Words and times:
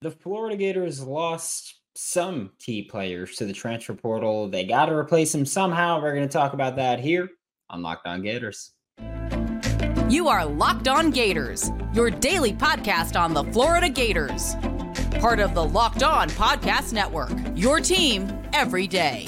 the 0.00 0.10
Florida 0.10 0.56
Gators 0.56 1.02
lost 1.02 1.80
some 1.96 2.50
key 2.60 2.82
players 2.82 3.34
to 3.36 3.44
the 3.44 3.52
transfer 3.52 3.94
portal. 3.94 4.48
They 4.48 4.64
got 4.64 4.86
to 4.86 4.94
replace 4.94 5.32
them 5.32 5.44
somehow. 5.44 6.00
We're 6.00 6.14
going 6.14 6.28
to 6.28 6.32
talk 6.32 6.52
about 6.52 6.76
that 6.76 7.00
here 7.00 7.28
on 7.68 7.82
Locked 7.82 8.06
On 8.06 8.22
Gators. 8.22 8.72
You 10.08 10.28
are 10.28 10.46
Locked 10.46 10.88
On 10.88 11.10
Gators, 11.10 11.70
your 11.92 12.10
daily 12.10 12.52
podcast 12.52 13.18
on 13.18 13.34
the 13.34 13.44
Florida 13.44 13.88
Gators. 13.88 14.54
Part 15.20 15.40
of 15.40 15.54
the 15.54 15.64
Locked 15.64 16.04
On 16.04 16.30
Podcast 16.30 16.92
Network, 16.92 17.32
your 17.56 17.80
team 17.80 18.32
every 18.52 18.86
day. 18.86 19.26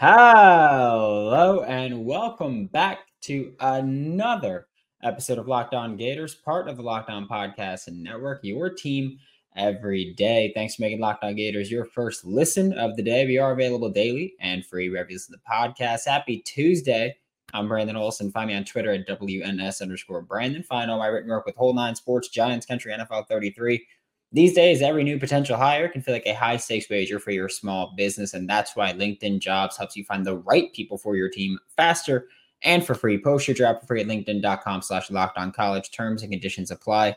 Hello 0.00 1.64
and 1.66 2.04
welcome 2.04 2.66
back 2.66 3.00
to 3.22 3.52
another 3.58 4.68
episode 5.02 5.38
of 5.38 5.48
Locked 5.48 5.74
On 5.74 5.96
Gators, 5.96 6.36
part 6.36 6.68
of 6.68 6.76
the 6.76 6.84
Locked 6.84 7.10
On 7.10 7.26
Podcast 7.26 7.88
and 7.88 8.00
Network, 8.00 8.38
your 8.44 8.70
team 8.70 9.18
every 9.56 10.14
day. 10.14 10.52
Thanks 10.54 10.76
for 10.76 10.82
making 10.82 11.00
Locked 11.00 11.24
On 11.24 11.34
Gators 11.34 11.68
your 11.68 11.84
first 11.84 12.24
listen 12.24 12.72
of 12.74 12.94
the 12.94 13.02
day. 13.02 13.26
We 13.26 13.38
are 13.38 13.50
available 13.50 13.90
daily 13.90 14.34
and 14.38 14.64
free 14.64 14.88
listen 14.88 15.32
to 15.32 15.32
the 15.32 15.52
podcast. 15.52 16.06
Happy 16.06 16.42
Tuesday. 16.46 17.16
I'm 17.52 17.66
Brandon 17.66 17.96
Olsen. 17.96 18.30
Find 18.30 18.46
me 18.46 18.54
on 18.54 18.64
Twitter 18.64 18.92
at 18.92 19.08
WNS 19.08 19.82
underscore 19.82 20.22
Brandon. 20.22 20.62
Find 20.62 20.92
all 20.92 20.98
my 20.98 21.08
written 21.08 21.30
work 21.30 21.44
with 21.44 21.56
Whole 21.56 21.74
Nine 21.74 21.96
Sports, 21.96 22.28
Giants 22.28 22.66
Country, 22.66 22.92
NFL 22.92 23.26
33 23.26 23.84
these 24.30 24.52
days, 24.52 24.82
every 24.82 25.04
new 25.04 25.18
potential 25.18 25.56
hire 25.56 25.88
can 25.88 26.02
feel 26.02 26.14
like 26.14 26.26
a 26.26 26.34
high 26.34 26.58
stakes 26.58 26.90
wager 26.90 27.18
for 27.18 27.30
your 27.30 27.48
small 27.48 27.94
business. 27.96 28.34
And 28.34 28.48
that's 28.48 28.76
why 28.76 28.92
LinkedIn 28.92 29.40
Jobs 29.40 29.76
helps 29.76 29.96
you 29.96 30.04
find 30.04 30.26
the 30.26 30.36
right 30.38 30.72
people 30.74 30.98
for 30.98 31.16
your 31.16 31.30
team 31.30 31.58
faster 31.76 32.28
and 32.62 32.84
for 32.84 32.94
free. 32.94 33.18
Post 33.18 33.48
your 33.48 33.54
job 33.54 33.80
for 33.80 33.86
free 33.86 34.02
at 34.02 34.06
linkedin.com 34.06 34.82
slash 34.82 35.10
locked 35.10 35.38
on 35.38 35.50
college. 35.52 35.90
Terms 35.90 36.22
and 36.22 36.30
conditions 36.30 36.70
apply. 36.70 37.16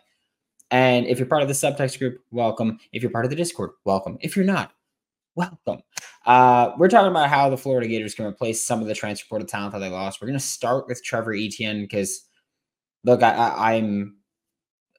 And 0.69 1.05
if 1.05 1.19
you're 1.19 1.27
part 1.27 1.41
of 1.41 1.49
the 1.49 1.53
subtext 1.53 1.99
group, 1.99 2.21
welcome. 2.31 2.79
If 2.93 3.01
you're 3.03 3.11
part 3.11 3.25
of 3.25 3.29
the 3.29 3.35
Discord, 3.35 3.71
welcome. 3.83 4.17
If 4.21 4.37
you're 4.37 4.45
not, 4.45 4.71
welcome. 5.35 5.81
Uh, 6.25 6.71
we're 6.77 6.87
talking 6.87 7.11
about 7.11 7.27
how 7.27 7.49
the 7.49 7.57
Florida 7.57 7.89
Gators 7.89 8.15
can 8.15 8.25
replace 8.25 8.65
some 8.65 8.81
of 8.81 8.87
the 8.87 8.95
transfer 8.95 9.27
portal 9.27 9.47
talent 9.47 9.73
that 9.73 9.79
they 9.79 9.89
lost. 9.89 10.21
We're 10.21 10.27
going 10.27 10.39
to 10.39 10.45
start 10.45 10.87
with 10.87 11.03
Trevor 11.03 11.33
Etienne 11.33 11.81
because, 11.81 12.21
look, 13.03 13.21
I, 13.21 13.33
I, 13.33 13.73
I'm, 13.73 14.15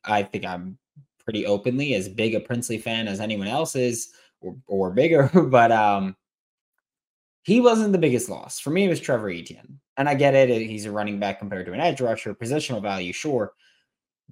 I 0.05 0.25
think 0.25 0.45
I'm 0.45 0.77
pretty 1.25 1.47
openly, 1.47 1.95
as 1.95 2.09
big 2.09 2.35
a 2.35 2.41
Princely 2.41 2.79
fan 2.79 3.09
as 3.09 3.21
anyone 3.21 3.49
else 3.49 3.77
is, 3.77 4.13
or, 4.41 4.57
or 4.67 4.91
bigger. 4.91 5.31
but 5.51 5.73
um, 5.73 6.17
he 7.43 7.61
wasn't 7.61 7.93
the 7.93 7.99
biggest 7.99 8.29
loss 8.29 8.59
for 8.61 8.71
me. 8.71 8.85
It 8.85 8.89
was 8.89 9.01
Trevor 9.01 9.31
Etienne, 9.31 9.81
and 9.97 10.09
I 10.09 10.15
get 10.15 10.35
it. 10.35 10.49
He's 10.49 10.87
a 10.87 10.93
running 10.93 11.19
back 11.19 11.39
compared 11.39 11.67
to 11.67 11.73
an 11.73 11.81
edge 11.81 12.01
rusher, 12.01 12.35
positional 12.35 12.83
value, 12.83 13.13
sure. 13.13 13.53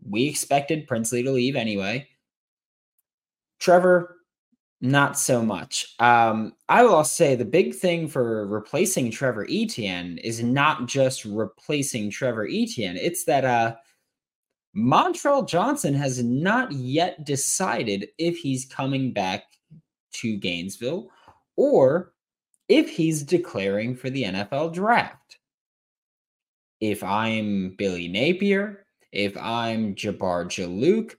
We 0.08 0.26
expected 0.26 0.86
Princely 0.86 1.22
to 1.22 1.30
leave 1.30 1.56
anyway. 1.56 2.08
Trevor, 3.58 4.16
not 4.80 5.18
so 5.18 5.42
much. 5.42 5.94
Um, 5.98 6.54
I 6.68 6.82
will 6.82 6.94
also 6.94 7.10
say 7.10 7.34
the 7.34 7.44
big 7.44 7.74
thing 7.74 8.08
for 8.08 8.46
replacing 8.46 9.10
Trevor 9.10 9.46
Etienne 9.50 10.18
is 10.18 10.42
not 10.42 10.86
just 10.86 11.24
replacing 11.26 12.10
Trevor 12.10 12.48
Etienne. 12.48 12.96
It's 12.96 13.24
that 13.24 13.44
uh, 13.44 13.74
Montrell 14.76 15.48
Johnson 15.48 15.94
has 15.94 16.22
not 16.22 16.70
yet 16.72 17.24
decided 17.24 18.08
if 18.18 18.38
he's 18.38 18.66
coming 18.66 19.12
back 19.12 19.44
to 20.12 20.36
Gainesville 20.36 21.08
or 21.56 22.12
if 22.68 22.88
he's 22.88 23.22
declaring 23.22 23.96
for 23.96 24.10
the 24.10 24.24
NFL 24.24 24.72
draft. 24.72 25.38
If 26.80 27.02
I'm 27.02 27.74
Billy 27.76 28.08
Napier, 28.08 28.86
if 29.12 29.36
I'm 29.36 29.94
Jabbar 29.96 30.46
Juluke, 30.46 31.16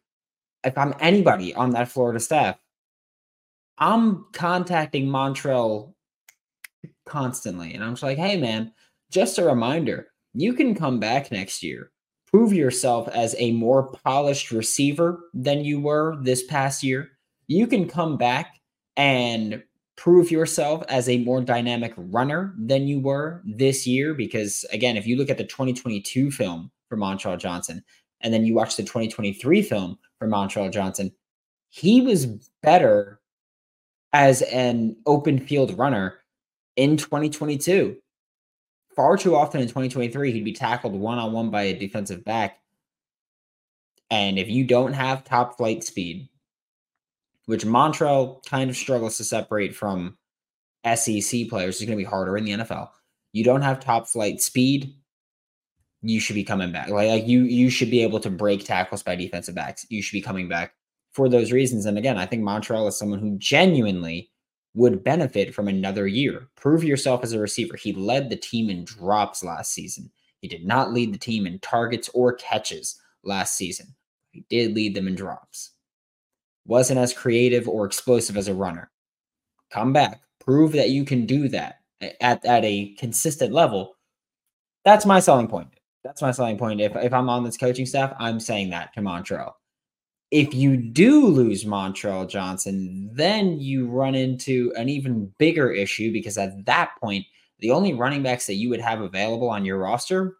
if 0.64 0.78
I'm 0.78 0.94
anybody 1.00 1.54
on 1.54 1.72
that 1.72 1.90
Florida 1.90 2.20
staff, 2.20 2.58
I'm 3.78 4.26
contacting 4.32 5.08
Montrell 5.08 5.94
constantly. 7.06 7.74
And 7.74 7.84
I'm 7.84 7.94
just 7.94 8.04
like, 8.04 8.18
hey, 8.18 8.38
man, 8.38 8.72
just 9.12 9.40
a 9.40 9.44
reminder, 9.44 10.08
you 10.34 10.54
can 10.54 10.74
come 10.74 11.00
back 11.00 11.32
next 11.32 11.62
year 11.64 11.91
prove 12.32 12.54
yourself 12.54 13.08
as 13.10 13.36
a 13.38 13.52
more 13.52 13.92
polished 14.04 14.52
receiver 14.52 15.20
than 15.34 15.64
you 15.64 15.80
were 15.80 16.18
this 16.22 16.44
past 16.44 16.84
year, 16.84 17.10
you 17.48 17.68
can 17.68 17.88
come 17.88 18.18
back 18.18 18.62
and 18.96 19.62
prove 19.98 20.32
yourself 20.32 20.84
as 20.88 21.10
a 21.10 21.24
more 21.24 21.42
dynamic 21.42 21.94
runner 21.98 22.56
than 22.58 22.88
you 22.88 23.00
were 23.00 23.42
this 23.46 23.86
year. 23.86 24.14
Because 24.14 24.66
again, 24.72 24.98
if 24.98 25.06
you 25.06 25.18
look 25.18 25.30
at 25.30 25.38
the 25.38 25.44
2022 25.44 26.32
film 26.32 26.72
for 26.88 26.98
Montrell 26.98 27.38
Johnson 27.38 27.84
and 28.22 28.34
then 28.34 28.46
you 28.46 28.54
watch 28.54 28.78
the 28.78 28.84
2023 28.84 29.62
film 29.62 29.98
for 30.18 30.28
Montrell 30.28 30.72
Johnson, 30.72 31.12
he 31.70 32.02
was 32.02 32.26
better 32.64 33.20
as 34.14 34.42
an 34.44 34.96
open 35.06 35.40
field 35.40 35.78
runner 35.78 36.16
in 36.76 36.98
2022 36.98 37.98
far 38.96 39.18
too 39.18 39.36
often 39.36 39.62
in 39.62 39.68
2023 39.68 40.32
he'd 40.32 40.46
be 40.46 40.54
tackled 40.54 40.94
one 40.94 41.18
on 41.18 41.34
one 41.34 41.50
by 41.50 41.64
a 41.64 41.78
defensive 41.78 42.24
back. 42.24 42.60
And 44.10 44.38
if 44.38 44.50
you 44.50 44.66
don't 44.66 44.94
have 44.94 45.24
top 45.24 45.58
flight 45.58 45.84
speed, 45.84 46.28
which 47.46 47.66
Montrell 47.66 48.46
kind 48.46 48.70
of 48.70 48.76
struggles 48.76 49.18
to 49.18 49.24
separate 49.24 49.76
from 49.76 50.18
SEC 50.86 51.48
players, 51.50 51.76
it's 51.76 51.86
going 51.86 51.98
to 51.98 52.04
be 52.04 52.04
harder 52.04 52.38
in 52.38 52.46
the 52.46 52.52
NFL. 52.52 52.90
You 53.32 53.44
don't 53.44 53.62
have 53.62 53.80
top 53.80 54.08
flight 54.08 54.42
speed. 54.42 54.96
You 56.02 56.20
should 56.20 56.36
be 56.36 56.44
coming 56.44 56.72
back. 56.72 56.90
Like, 56.90 57.10
like 57.10 57.28
you, 57.28 57.44
you 57.44 57.70
should 57.70 57.92
be 57.92 58.04
able 58.04 58.20
to 58.22 58.30
break 58.30 58.66
tackles 58.66 59.04
by 59.04 59.16
defensive 59.16 59.56
backs. 59.56 59.86
You 59.90 60.02
should 60.02 60.14
be 60.14 60.22
coming 60.22 60.50
back 60.50 60.74
for 61.14 61.30
those 61.30 61.52
reasons. 61.52 61.86
And 61.86 61.98
again, 61.98 62.18
I 62.18 62.26
think 62.26 62.44
Montrell 62.44 62.88
is 62.88 62.98
someone 62.98 63.20
who 63.20 63.38
genuinely 63.38 64.31
would 64.74 65.04
benefit 65.04 65.54
from 65.54 65.68
another 65.68 66.08
year. 66.08 66.48
Prove 66.56 66.84
yourself 66.84 67.24
as 67.24 67.34
a 67.34 67.40
receiver. 67.40 67.76
He 67.76 67.94
led 67.94 68.30
the 68.30 68.36
team 68.36 68.70
in 68.70 68.86
drops 68.86 69.44
last 69.44 69.74
season. 69.74 70.10
He 70.40 70.48
did 70.48 70.66
not 70.66 70.94
lead 70.94 71.14
the 71.14 71.20
team 71.20 71.46
in 71.46 71.60
targets 71.60 72.10
or 72.14 72.34
catches 72.34 73.00
last 73.24 73.58
season. 73.58 73.94
He 74.32 74.46
did 74.50 74.74
lead 74.74 74.96
them 74.96 75.08
in 75.08 75.16
drops. 75.16 75.72
Wasn't 76.66 77.00
as 77.00 77.14
creative 77.14 77.68
or 77.68 77.86
explosive 77.86 78.38
as 78.38 78.48
a 78.48 78.54
runner. 78.54 78.90
Come 79.72 79.94
back. 79.94 80.22
Prove 80.40 80.72
that 80.74 80.90
you 80.90 81.06
can 81.06 81.26
do 81.26 81.48
that 81.50 81.82
at, 82.22 82.44
at 82.46 82.66
a 82.66 82.94
consistent 82.96 83.54
level. 83.54 83.96
That's 84.86 85.06
my 85.06 85.20
selling 85.20 85.48
point. 85.48 85.70
That's 86.04 86.22
my 86.22 86.32
selling 86.32 86.58
point. 86.58 86.82
If, 86.82 86.96
if 86.96 87.14
I'm 87.14 87.30
on 87.30 87.44
this 87.44 87.58
coaching 87.58 87.86
staff, 87.86 88.14
I'm 88.20 88.40
saying 88.40 88.72
that 88.72 88.94
to 88.94 89.02
Montrell 89.02 89.54
if 90.32 90.54
you 90.54 90.78
do 90.78 91.28
lose 91.28 91.66
Montrell 91.66 92.28
Johnson, 92.28 93.10
then 93.14 93.60
you 93.60 93.88
run 93.88 94.16
into 94.16 94.72
an 94.78 94.88
even 94.88 95.32
bigger 95.38 95.70
issue 95.70 96.12
because 96.14 96.38
at 96.38 96.66
that 96.66 96.92
point, 97.02 97.26
the 97.60 97.72
only 97.72 97.94
running 97.94 98.24
backs 98.24 98.48
that 98.48 98.56
you 98.56 98.70
would 98.70 98.80
have 98.80 99.02
available 99.02 99.50
on 99.50 99.66
your 99.66 99.78
roster, 99.78 100.38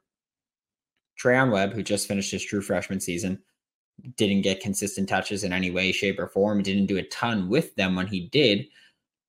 Treyaun 1.22 1.52
Webb, 1.52 1.74
who 1.74 1.84
just 1.84 2.08
finished 2.08 2.32
his 2.32 2.44
true 2.44 2.62
freshman 2.62 3.02
season, 3.02 3.40
didn't 4.16 4.42
get 4.42 4.62
consistent 4.62 5.10
touches 5.10 5.44
in 5.44 5.52
any 5.52 5.70
way, 5.70 5.92
shape, 5.92 6.20
or 6.20 6.28
form, 6.30 6.64
didn't 6.64 6.88
do 6.88 6.98
a 6.98 7.04
ton 7.04 7.50
with 7.50 7.76
them 7.76 7.96
when 7.96 8.08
he 8.08 8.30
did. 8.30 8.66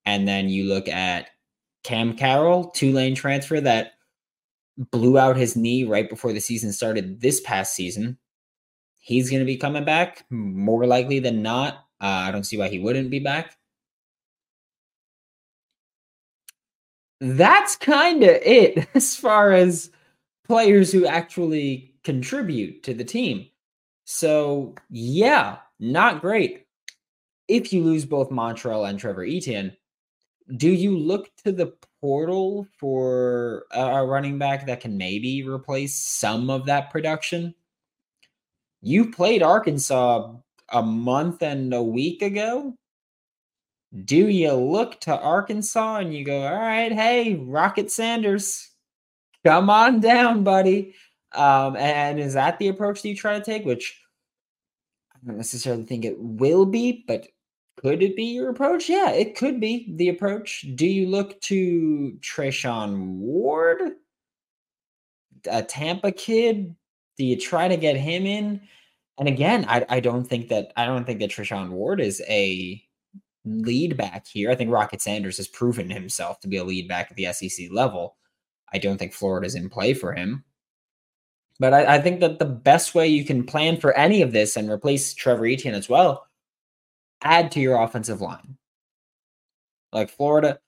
And 0.06 0.26
then 0.26 0.48
you 0.48 0.64
look 0.64 0.88
at 0.88 1.30
Cam 1.82 2.16
Carroll, 2.16 2.70
Tulane 2.70 3.16
transfer 3.16 3.60
that 3.60 3.94
blew 4.78 5.18
out 5.18 5.36
his 5.36 5.56
knee 5.56 5.84
right 5.84 6.08
before 6.08 6.32
the 6.32 6.40
season 6.40 6.72
started 6.72 7.20
this 7.20 7.40
past 7.40 7.74
season 7.74 8.16
he's 9.02 9.28
going 9.28 9.40
to 9.40 9.46
be 9.46 9.56
coming 9.56 9.84
back 9.84 10.24
more 10.30 10.86
likely 10.86 11.18
than 11.18 11.42
not. 11.42 11.74
Uh, 12.00 12.24
I 12.26 12.30
don't 12.30 12.44
see 12.44 12.56
why 12.56 12.68
he 12.68 12.78
wouldn't 12.78 13.10
be 13.10 13.18
back. 13.18 13.56
That's 17.20 17.76
kind 17.76 18.22
of 18.22 18.30
it 18.30 18.88
as 18.94 19.16
far 19.16 19.52
as 19.52 19.90
players 20.46 20.92
who 20.92 21.04
actually 21.04 21.94
contribute 22.04 22.84
to 22.84 22.94
the 22.94 23.04
team. 23.04 23.46
So, 24.04 24.74
yeah, 24.88 25.58
not 25.80 26.20
great. 26.20 26.66
If 27.48 27.72
you 27.72 27.82
lose 27.82 28.04
both 28.04 28.30
Montrell 28.30 28.88
and 28.88 28.98
Trevor 28.98 29.24
Etienne, 29.24 29.76
do 30.56 30.70
you 30.70 30.96
look 30.96 31.28
to 31.44 31.50
the 31.50 31.74
portal 32.00 32.68
for 32.78 33.64
a 33.72 34.04
running 34.04 34.38
back 34.38 34.66
that 34.66 34.80
can 34.80 34.96
maybe 34.96 35.46
replace 35.46 35.94
some 35.94 36.50
of 36.50 36.66
that 36.66 36.90
production? 36.90 37.54
You 38.82 39.10
played 39.10 39.42
Arkansas 39.42 40.34
a 40.70 40.82
month 40.82 41.42
and 41.42 41.72
a 41.72 41.82
week 41.82 42.20
ago. 42.22 42.74
Do 44.04 44.28
you 44.28 44.52
look 44.54 45.00
to 45.02 45.18
Arkansas 45.18 45.98
and 45.98 46.14
you 46.14 46.24
go, 46.24 46.42
all 46.46 46.56
right, 46.56 46.92
hey, 46.92 47.34
Rocket 47.36 47.90
Sanders, 47.90 48.70
come 49.44 49.70
on 49.70 50.00
down, 50.00 50.44
buddy? 50.44 50.94
Um, 51.32 51.76
and 51.76 52.18
is 52.20 52.34
that 52.34 52.58
the 52.58 52.68
approach 52.68 53.02
that 53.02 53.08
you 53.08 53.16
try 53.16 53.38
to 53.38 53.44
take? 53.44 53.64
Which 53.64 54.00
I 55.14 55.18
don't 55.26 55.36
necessarily 55.36 55.84
think 55.84 56.04
it 56.04 56.18
will 56.18 56.66
be, 56.66 57.04
but 57.06 57.28
Could 57.76 58.02
it 58.02 58.16
be 58.16 58.24
your 58.24 58.50
approach? 58.50 58.88
Yeah, 58.88 59.10
it 59.10 59.36
could 59.36 59.60
be 59.60 59.92
the 59.96 60.08
approach. 60.10 60.66
Do 60.74 60.86
you 60.86 61.08
look 61.08 61.40
to 61.42 62.18
Treshaun 62.20 63.18
Ward, 63.18 63.96
a 65.50 65.62
Tampa 65.62 66.12
kid? 66.12 66.76
Do 67.16 67.24
you 67.24 67.38
try 67.38 67.68
to 67.68 67.76
get 67.76 67.96
him 67.96 68.26
in? 68.26 68.60
And 69.18 69.28
again, 69.28 69.66
I, 69.68 69.84
I 69.88 70.00
don't 70.00 70.24
think 70.24 70.48
that 70.48 70.72
I 70.76 70.86
don't 70.86 71.04
think 71.04 71.20
that 71.20 71.30
Treshaun 71.30 71.70
Ward 71.70 72.00
is 72.00 72.22
a 72.28 72.82
lead 73.44 73.96
back 73.96 74.26
here. 74.26 74.50
I 74.50 74.54
think 74.54 74.70
Rocket 74.70 75.00
Sanders 75.00 75.36
has 75.36 75.48
proven 75.48 75.90
himself 75.90 76.40
to 76.40 76.48
be 76.48 76.56
a 76.56 76.64
lead 76.64 76.88
back 76.88 77.10
at 77.10 77.16
the 77.16 77.32
SEC 77.32 77.70
level. 77.70 78.16
I 78.72 78.78
don't 78.78 78.98
think 78.98 79.12
Florida's 79.12 79.54
in 79.54 79.68
play 79.68 79.94
for 79.94 80.12
him. 80.12 80.44
But 81.58 81.74
I, 81.74 81.96
I, 81.96 82.00
think 82.00 82.20
that 82.20 82.38
the 82.38 82.46
best 82.46 82.94
way 82.94 83.06
you 83.06 83.24
can 83.24 83.44
plan 83.44 83.76
for 83.78 83.92
any 83.92 84.22
of 84.22 84.32
this 84.32 84.56
and 84.56 84.70
replace 84.70 85.12
Trevor 85.14 85.46
Etienne 85.46 85.74
as 85.74 85.88
well, 85.88 86.26
add 87.22 87.52
to 87.52 87.60
your 87.60 87.80
offensive 87.80 88.20
line. 88.20 88.56
Like 89.92 90.10
Florida, 90.10 90.58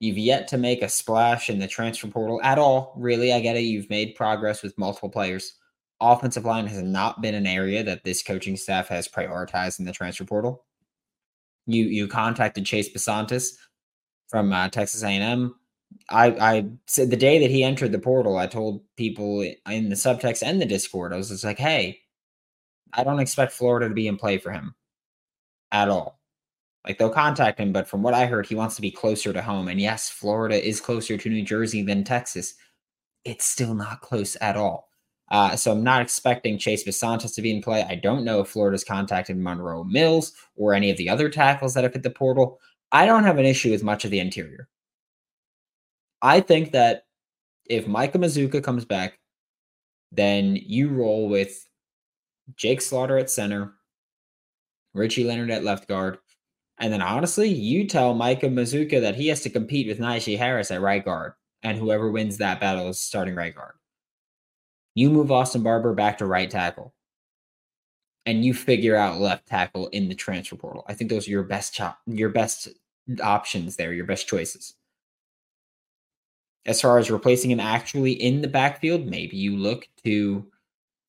you've 0.00 0.18
yet 0.18 0.48
to 0.48 0.58
make 0.58 0.82
a 0.82 0.88
splash 0.88 1.48
in 1.48 1.60
the 1.60 1.68
transfer 1.68 2.08
portal 2.08 2.40
at 2.42 2.58
all. 2.58 2.92
Really, 2.96 3.32
I 3.32 3.40
get 3.40 3.56
it. 3.56 3.60
You've 3.60 3.88
made 3.88 4.16
progress 4.16 4.62
with 4.62 4.76
multiple 4.76 5.08
players. 5.08 5.54
Offensive 6.00 6.44
line 6.44 6.66
has 6.66 6.82
not 6.82 7.20
been 7.22 7.34
an 7.34 7.46
area 7.46 7.82
that 7.82 8.04
this 8.04 8.22
coaching 8.22 8.56
staff 8.56 8.88
has 8.88 9.08
prioritized 9.08 9.78
in 9.80 9.84
the 9.84 9.92
transfer 9.92 10.24
portal. 10.24 10.64
You 11.66 11.84
you 11.84 12.08
contacted 12.08 12.64
Chase 12.64 12.88
Bisontis 12.92 13.56
from 14.28 14.52
uh, 14.52 14.68
Texas 14.68 15.02
A&M. 15.02 15.54
I 16.10 16.26
I 16.26 16.70
said 16.86 17.10
the 17.10 17.16
day 17.16 17.40
that 17.40 17.50
he 17.50 17.64
entered 17.64 17.92
the 17.92 17.98
portal, 17.98 18.36
I 18.38 18.46
told 18.46 18.82
people 18.96 19.42
in 19.42 19.88
the 19.88 19.96
subtext 19.96 20.42
and 20.42 20.60
the 20.60 20.66
Discord, 20.66 21.12
I 21.12 21.16
was 21.16 21.30
just 21.30 21.44
like, 21.44 21.58
"Hey, 21.58 22.00
I 22.92 23.04
don't 23.04 23.20
expect 23.20 23.52
Florida 23.52 23.88
to 23.88 23.94
be 23.94 24.08
in 24.08 24.16
play 24.16 24.38
for 24.38 24.52
him 24.52 24.74
at 25.72 25.88
all. 25.88 26.20
Like 26.86 26.98
they'll 26.98 27.10
contact 27.10 27.60
him, 27.60 27.72
but 27.72 27.88
from 27.88 28.02
what 28.02 28.14
I 28.14 28.26
heard, 28.26 28.46
he 28.46 28.54
wants 28.54 28.76
to 28.76 28.82
be 28.82 28.90
closer 28.90 29.32
to 29.32 29.42
home. 29.42 29.68
And 29.68 29.80
yes, 29.80 30.08
Florida 30.08 30.66
is 30.66 30.80
closer 30.80 31.18
to 31.18 31.28
New 31.28 31.42
Jersey 31.42 31.82
than 31.82 32.04
Texas. 32.04 32.54
It's 33.24 33.44
still 33.44 33.74
not 33.74 34.00
close 34.00 34.36
at 34.40 34.56
all. 34.56 34.87
Uh, 35.30 35.54
so 35.56 35.72
I'm 35.72 35.84
not 35.84 36.02
expecting 36.02 36.58
Chase 36.58 36.84
Bisontis 36.84 37.34
to 37.34 37.42
be 37.42 37.54
in 37.54 37.62
play. 37.62 37.82
I 37.82 37.96
don't 37.96 38.24
know 38.24 38.40
if 38.40 38.48
Florida's 38.48 38.84
contacted 38.84 39.36
Monroe 39.36 39.84
Mills 39.84 40.32
or 40.56 40.72
any 40.72 40.90
of 40.90 40.96
the 40.96 41.08
other 41.08 41.28
tackles 41.28 41.74
that 41.74 41.84
have 41.84 41.92
hit 41.92 42.02
the 42.02 42.10
portal. 42.10 42.58
I 42.92 43.04
don't 43.04 43.24
have 43.24 43.38
an 43.38 43.44
issue 43.44 43.70
with 43.70 43.82
much 43.82 44.04
of 44.04 44.10
the 44.10 44.20
interior. 44.20 44.68
I 46.22 46.40
think 46.40 46.72
that 46.72 47.04
if 47.68 47.86
Micah 47.86 48.18
Mazzccua 48.18 48.62
comes 48.64 48.84
back, 48.84 49.18
then 50.10 50.56
you 50.56 50.88
roll 50.88 51.28
with 51.28 51.68
Jake 52.56 52.80
Slaughter 52.80 53.18
at 53.18 53.30
center, 53.30 53.74
Richie 54.94 55.24
Leonard 55.24 55.50
at 55.50 55.64
left 55.64 55.86
guard, 55.86 56.18
and 56.78 56.92
then 56.92 57.02
honestly, 57.02 57.48
you 57.48 57.86
tell 57.86 58.14
Micah 58.14 58.46
Mazzccua 58.46 59.00
that 59.02 59.16
he 59.16 59.28
has 59.28 59.42
to 59.42 59.50
compete 59.50 59.86
with 59.86 59.98
Knijeah 59.98 60.38
Harris 60.38 60.70
at 60.70 60.80
right 60.80 61.04
guard, 61.04 61.32
and 61.62 61.76
whoever 61.76 62.10
wins 62.10 62.38
that 62.38 62.60
battle 62.60 62.88
is 62.88 63.00
starting 63.00 63.34
right 63.34 63.54
guard. 63.54 63.74
You 64.98 65.10
move 65.10 65.30
Austin 65.30 65.62
Barber 65.62 65.94
back 65.94 66.18
to 66.18 66.26
right 66.26 66.50
tackle. 66.50 66.92
And 68.26 68.44
you 68.44 68.52
figure 68.52 68.96
out 68.96 69.20
left 69.20 69.46
tackle 69.46 69.86
in 69.88 70.08
the 70.08 70.14
transfer 70.16 70.56
portal. 70.56 70.84
I 70.88 70.94
think 70.94 71.08
those 71.08 71.28
are 71.28 71.30
your 71.30 71.44
best 71.44 71.72
chop, 71.72 72.00
your 72.06 72.30
best 72.30 72.66
options 73.22 73.76
there, 73.76 73.92
your 73.92 74.06
best 74.06 74.26
choices. 74.26 74.74
As 76.66 76.80
far 76.80 76.98
as 76.98 77.12
replacing 77.12 77.52
him 77.52 77.60
actually 77.60 78.10
in 78.10 78.42
the 78.42 78.48
backfield, 78.48 79.06
maybe 79.06 79.36
you 79.36 79.56
look 79.56 79.86
to 80.04 80.44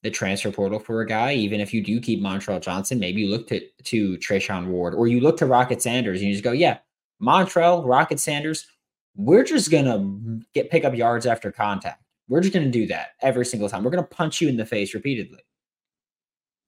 the 0.03 0.11
transfer 0.11 0.51
portal 0.51 0.77
for 0.77 1.01
a 1.01 1.07
guy. 1.07 1.33
Even 1.33 1.59
if 1.59 1.73
you 1.73 1.83
do 1.83 1.99
keep 1.99 2.21
Montrell 2.21 2.61
Johnson, 2.61 2.99
maybe 2.99 3.21
you 3.21 3.29
look 3.29 3.47
to 3.47 3.59
to 3.85 4.17
Treshaun 4.19 4.67
Ward 4.67 4.93
or 4.93 5.07
you 5.07 5.19
look 5.19 5.37
to 5.37 5.47
Rocket 5.47 5.81
Sanders 5.81 6.19
and 6.19 6.27
you 6.27 6.35
just 6.35 6.43
go, 6.43 6.51
yeah, 6.51 6.77
Montrell, 7.19 7.83
Rocket 7.87 8.19
Sanders, 8.19 8.67
we're 9.15 9.43
just 9.43 9.71
gonna 9.71 10.41
get 10.53 10.69
pick 10.69 10.85
up 10.85 10.93
yards 10.93 11.25
after 11.25 11.51
contact. 11.51 12.03
We're 12.29 12.41
just 12.41 12.53
going 12.53 12.65
to 12.65 12.71
do 12.71 12.87
that 12.87 13.09
every 13.21 13.45
single 13.45 13.67
time. 13.67 13.83
We're 13.83 13.91
going 13.91 14.03
to 14.03 14.15
punch 14.15 14.39
you 14.39 14.47
in 14.47 14.55
the 14.55 14.65
face 14.65 14.93
repeatedly. 14.93 15.39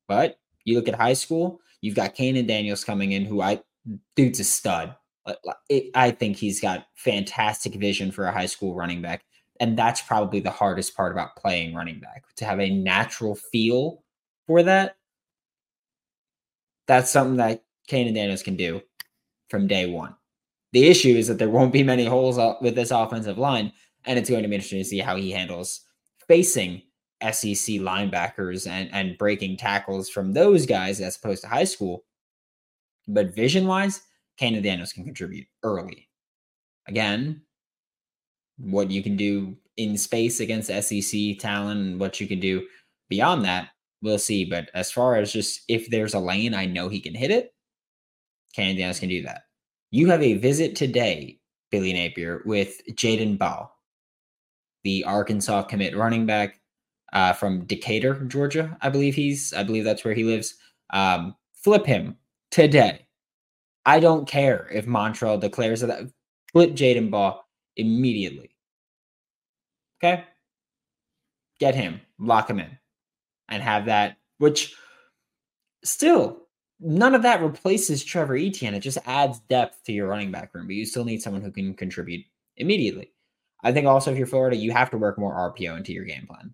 But 0.08 0.40
you 0.66 0.76
look 0.76 0.88
at 0.90 0.96
high 0.96 1.14
school, 1.14 1.62
you've 1.82 1.96
got 1.96 2.16
Kahnen 2.16 2.48
Daniels 2.48 2.84
coming 2.84 3.14
in, 3.14 3.24
who 3.24 3.42
I, 3.42 3.62
dude's 4.16 4.40
a 4.40 4.44
stud. 4.44 4.96
I 5.96 6.12
think 6.12 6.38
he's 6.38 6.60
got 6.60 6.88
fantastic 6.96 7.76
vision 7.76 8.12
for 8.12 8.26
a 8.26 8.32
high 8.32 8.48
school 8.48 8.76
running 8.76 9.02
back. 9.02 9.24
And 9.60 9.78
that's 9.78 10.02
probably 10.02 10.40
the 10.40 10.50
hardest 10.50 10.98
part 10.98 11.12
about 11.12 11.36
playing 11.36 11.76
running 11.76 12.00
back 12.00 12.26
to 12.38 12.46
have 12.46 12.60
a 12.60 12.70
natural 12.72 13.36
feel 13.36 14.04
for 14.48 14.64
that. 14.64 14.98
That's 16.88 17.12
something 17.12 17.38
that 17.38 17.64
Kahnen 17.88 18.16
Daniels 18.16 18.42
can 18.42 18.56
do 18.56 18.82
from 19.50 19.68
day 19.68 19.86
one. 19.86 20.16
The 20.74 20.88
issue 20.88 21.16
is 21.16 21.28
that 21.28 21.38
there 21.38 21.50
won't 21.50 21.74
be 21.74 21.84
many 21.84 22.06
holes 22.06 22.40
with 22.62 22.74
this 22.74 22.90
offensive 22.92 23.38
line 23.38 23.72
and 24.06 24.18
it's 24.18 24.30
going 24.30 24.44
to 24.44 24.50
be 24.50 24.56
interesting 24.56 24.80
to 24.80 24.86
see 24.86 25.00
how 25.00 25.16
he 25.16 25.32
handles 25.32 25.82
facing 26.28 26.82
SEC 27.22 27.76
linebackers 27.78 28.68
and 28.68 28.90
and 28.94 29.18
breaking 29.18 29.58
tackles 29.58 30.10
from 30.10 30.34
those 30.34 30.66
guys 30.66 31.00
as 31.02 31.18
opposed 31.18 31.44
to 31.44 31.48
high 31.48 31.64
school. 31.64 32.04
But 33.08 33.36
vision 33.36 33.68
wise, 33.68 34.02
Kahnen 34.40 34.64
Daniels 34.64 34.94
can 34.94 35.06
contribute 35.06 35.48
early. 35.64 36.10
Again, 36.88 37.42
what 38.58 38.90
you 38.90 39.04
can 39.04 39.16
do 39.16 39.56
in 39.78 39.98
space 39.98 40.40
against 40.40 40.70
SEC 40.70 41.40
talent 41.40 41.80
and 41.80 42.00
what 42.00 42.20
you 42.20 42.28
can 42.28 42.40
do 42.40 42.66
beyond 43.10 43.46
that, 43.46 43.70
we'll 44.02 44.20
see. 44.20 44.46
But 44.46 44.70
as 44.74 44.92
far 44.92 45.16
as 45.16 45.32
just 45.32 45.62
if 45.68 45.90
there's 45.90 46.14
a 46.14 46.20
lane, 46.20 46.54
I 46.54 46.66
know 46.66 46.90
he 46.90 47.00
can 47.00 47.14
hit 47.14 47.32
it. 47.32 47.54
Kahnen 48.58 48.78
Daniels 48.78 49.00
can 49.00 49.10
do 49.10 49.22
that. 49.24 49.44
You 49.92 50.10
have 50.10 50.24
a 50.24 50.36
visit 50.36 50.76
today, 50.76 51.40
Billy 51.70 51.94
Napier, 51.94 52.42
with 52.46 52.82
Jadan 52.92 53.38
Baugh 53.38 53.70
the 54.84 55.04
Arkansas 55.04 55.64
commit 55.64 55.96
running 55.96 56.26
back 56.26 56.60
uh, 57.14 57.34
from 57.34 57.66
Decatur, 57.66 58.16
Georgia. 58.26 58.78
I 58.82 58.90
believe 58.90 59.16
he's. 59.16 59.54
I 59.54 59.64
believe 59.64 59.84
that's 59.84 60.04
where 60.04 60.14
he 60.14 60.24
lives. 60.24 60.56
Um, 60.92 61.36
flip 61.54 61.86
him 61.86 62.18
today. 62.52 63.08
I 63.86 64.00
don't 64.00 64.28
care 64.28 64.70
if 64.72 64.86
Montrell 64.86 65.40
declares 65.40 65.82
that. 65.82 66.12
Flip 66.52 66.72
Jadan 66.72 67.10
Baugh 67.10 67.42
immediately. 67.78 68.56
Okay. 70.04 70.26
Get 71.60 71.76
him, 71.76 72.02
lock 72.20 72.50
him 72.50 72.60
in, 72.60 72.78
and 73.50 73.64
have 73.64 73.86
that. 73.86 74.18
Which 74.40 74.76
still 75.84 76.48
none 76.80 77.14
of 77.14 77.22
that 77.22 77.42
replaces 77.42 78.04
Trevor 78.04 78.36
Etienne. 78.36 78.74
It 78.74 78.80
just 78.80 78.98
adds 79.06 79.40
depth 79.50 79.84
to 79.86 79.94
your 79.94 80.08
running 80.08 80.32
back 80.32 80.54
room, 80.54 80.68
but 80.68 80.76
you 80.76 80.86
still 80.86 81.06
need 81.06 81.22
someone 81.22 81.42
who 81.42 81.52
can 81.52 81.74
contribute 81.76 82.26
immediately. 82.58 83.12
I 83.64 83.72
think 83.72 83.88
also 83.88 84.12
if 84.12 84.18
you're 84.18 84.28
Florida, 84.28 84.56
you 84.56 84.72
have 84.72 84.90
to 84.92 84.98
work 84.98 85.20
more 85.20 85.54
RPO 85.54 85.78
into 85.78 85.94
your 85.94 86.06
game 86.06 86.28
plan. 86.28 86.54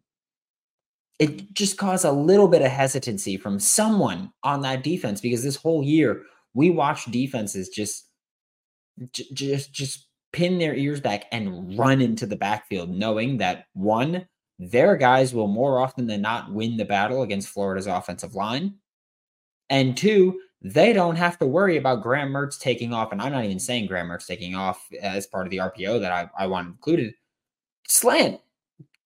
It 1.19 1.53
just 1.53 1.77
caused 1.77 2.05
a 2.05 2.11
little 2.11 2.47
bit 2.47 2.61
of 2.61 2.71
hesitancy 2.71 3.37
from 3.37 3.59
someone 3.59 4.31
on 4.43 4.61
that 4.61 4.83
defense 4.83 5.19
because 5.19 5.43
this 5.43 5.55
whole 5.55 5.83
year 5.83 6.23
we 6.53 6.69
watched 6.69 7.11
defenses 7.11 7.69
just 7.69 8.09
just 9.11 9.73
just 9.73 10.07
pin 10.33 10.59
their 10.59 10.75
ears 10.75 10.99
back 10.99 11.25
and 11.31 11.77
run 11.77 12.01
into 12.01 12.25
the 12.25 12.35
backfield 12.35 12.89
knowing 12.89 13.37
that 13.37 13.65
one 13.73 14.27
their 14.59 14.97
guys 14.97 15.33
will 15.33 15.47
more 15.47 15.79
often 15.79 16.07
than 16.07 16.21
not 16.21 16.51
win 16.51 16.77
the 16.77 16.85
battle 16.85 17.21
against 17.21 17.49
Florida's 17.49 17.87
offensive 17.87 18.33
line 18.33 18.75
and 19.69 19.95
two 19.95 20.39
they 20.61 20.91
don't 20.91 21.15
have 21.15 21.37
to 21.39 21.45
worry 21.45 21.77
about 21.77 22.01
Graham 22.01 22.29
Mertz 22.29 22.59
taking 22.59 22.93
off. 22.93 23.11
And 23.11 23.21
I'm 23.21 23.31
not 23.31 23.45
even 23.45 23.59
saying 23.59 23.87
Graham 23.87 24.07
Mertz 24.07 24.25
taking 24.25 24.55
off 24.55 24.87
as 25.01 25.27
part 25.27 25.45
of 25.45 25.51
the 25.51 25.57
RPO 25.57 25.99
that 26.01 26.11
I, 26.11 26.29
I 26.37 26.47
want 26.47 26.67
included. 26.67 27.13
Slant, 27.87 28.41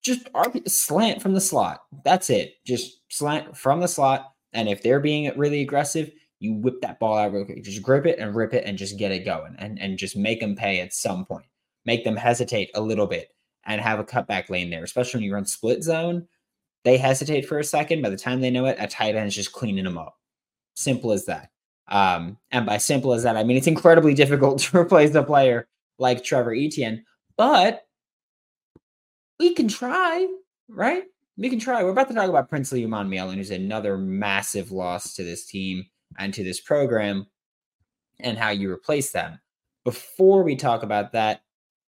just 0.01 0.31
RP, 0.33 0.67
slant 0.69 1.21
from 1.21 1.33
the 1.33 1.41
slot. 1.41 1.81
That's 2.03 2.29
it. 2.29 2.55
Just 2.65 3.01
slant 3.09 3.55
from 3.55 3.79
the 3.79 3.87
slot. 3.87 4.33
And 4.53 4.69
if 4.69 4.81
they're 4.81 4.99
being 4.99 5.31
really 5.37 5.61
aggressive, 5.61 6.11
you 6.39 6.53
whip 6.53 6.81
that 6.81 6.99
ball 6.99 7.17
out 7.17 7.33
real 7.33 7.45
quick. 7.45 7.63
Just 7.63 7.83
grip 7.83 8.05
it 8.05 8.17
and 8.17 8.35
rip 8.35 8.53
it 8.53 8.65
and 8.65 8.77
just 8.77 8.97
get 8.97 9.11
it 9.11 9.25
going 9.25 9.55
and, 9.59 9.79
and 9.79 9.97
just 9.97 10.17
make 10.17 10.39
them 10.39 10.55
pay 10.55 10.79
at 10.79 10.93
some 10.93 11.25
point. 11.25 11.45
Make 11.85 12.03
them 12.03 12.15
hesitate 12.15 12.71
a 12.73 12.81
little 12.81 13.07
bit 13.07 13.29
and 13.65 13.79
have 13.79 13.99
a 13.99 14.03
cutback 14.03 14.49
lane 14.49 14.69
there, 14.69 14.83
especially 14.83 15.19
when 15.19 15.25
you 15.25 15.33
run 15.33 15.45
split 15.45 15.83
zone. 15.83 16.27
They 16.83 16.97
hesitate 16.97 17.47
for 17.47 17.59
a 17.59 17.63
second. 17.63 18.01
By 18.01 18.09
the 18.09 18.17
time 18.17 18.41
they 18.41 18.49
know 18.49 18.65
it, 18.65 18.77
a 18.79 18.87
tight 18.87 19.15
end 19.15 19.27
is 19.27 19.35
just 19.35 19.51
cleaning 19.51 19.83
them 19.83 19.99
up. 19.99 20.17
Simple 20.75 21.11
as 21.11 21.25
that. 21.25 21.49
Um, 21.87 22.37
and 22.51 22.65
by 22.65 22.77
simple 22.77 23.13
as 23.13 23.23
that, 23.23 23.37
I 23.37 23.43
mean 23.43 23.57
it's 23.57 23.67
incredibly 23.67 24.13
difficult 24.15 24.59
to 24.59 24.77
replace 24.77 25.13
a 25.15 25.23
player 25.23 25.67
like 25.99 26.23
Trevor 26.23 26.53
Etienne, 26.53 27.03
but 27.37 27.85
we 29.39 29.53
can 29.53 29.67
try, 29.67 30.27
right? 30.69 31.03
We 31.37 31.49
can 31.49 31.59
try. 31.59 31.83
We're 31.83 31.89
about 31.91 32.07
to 32.09 32.13
talk 32.13 32.29
about 32.29 32.49
Prince 32.49 32.69
Princely 32.69 32.87
Umanmielen, 32.87 33.35
who's 33.35 33.51
another 33.51 33.97
massive 33.97 34.71
loss 34.71 35.15
to 35.15 35.23
this 35.23 35.45
team 35.45 35.85
and 36.19 36.33
to 36.33 36.43
this 36.43 36.59
program, 36.59 37.25
and 38.19 38.37
how 38.37 38.49
you 38.49 38.71
replace 38.71 39.11
them. 39.11 39.39
Before 39.83 40.43
we 40.43 40.55
talk 40.55 40.83
about 40.83 41.13
that, 41.13 41.41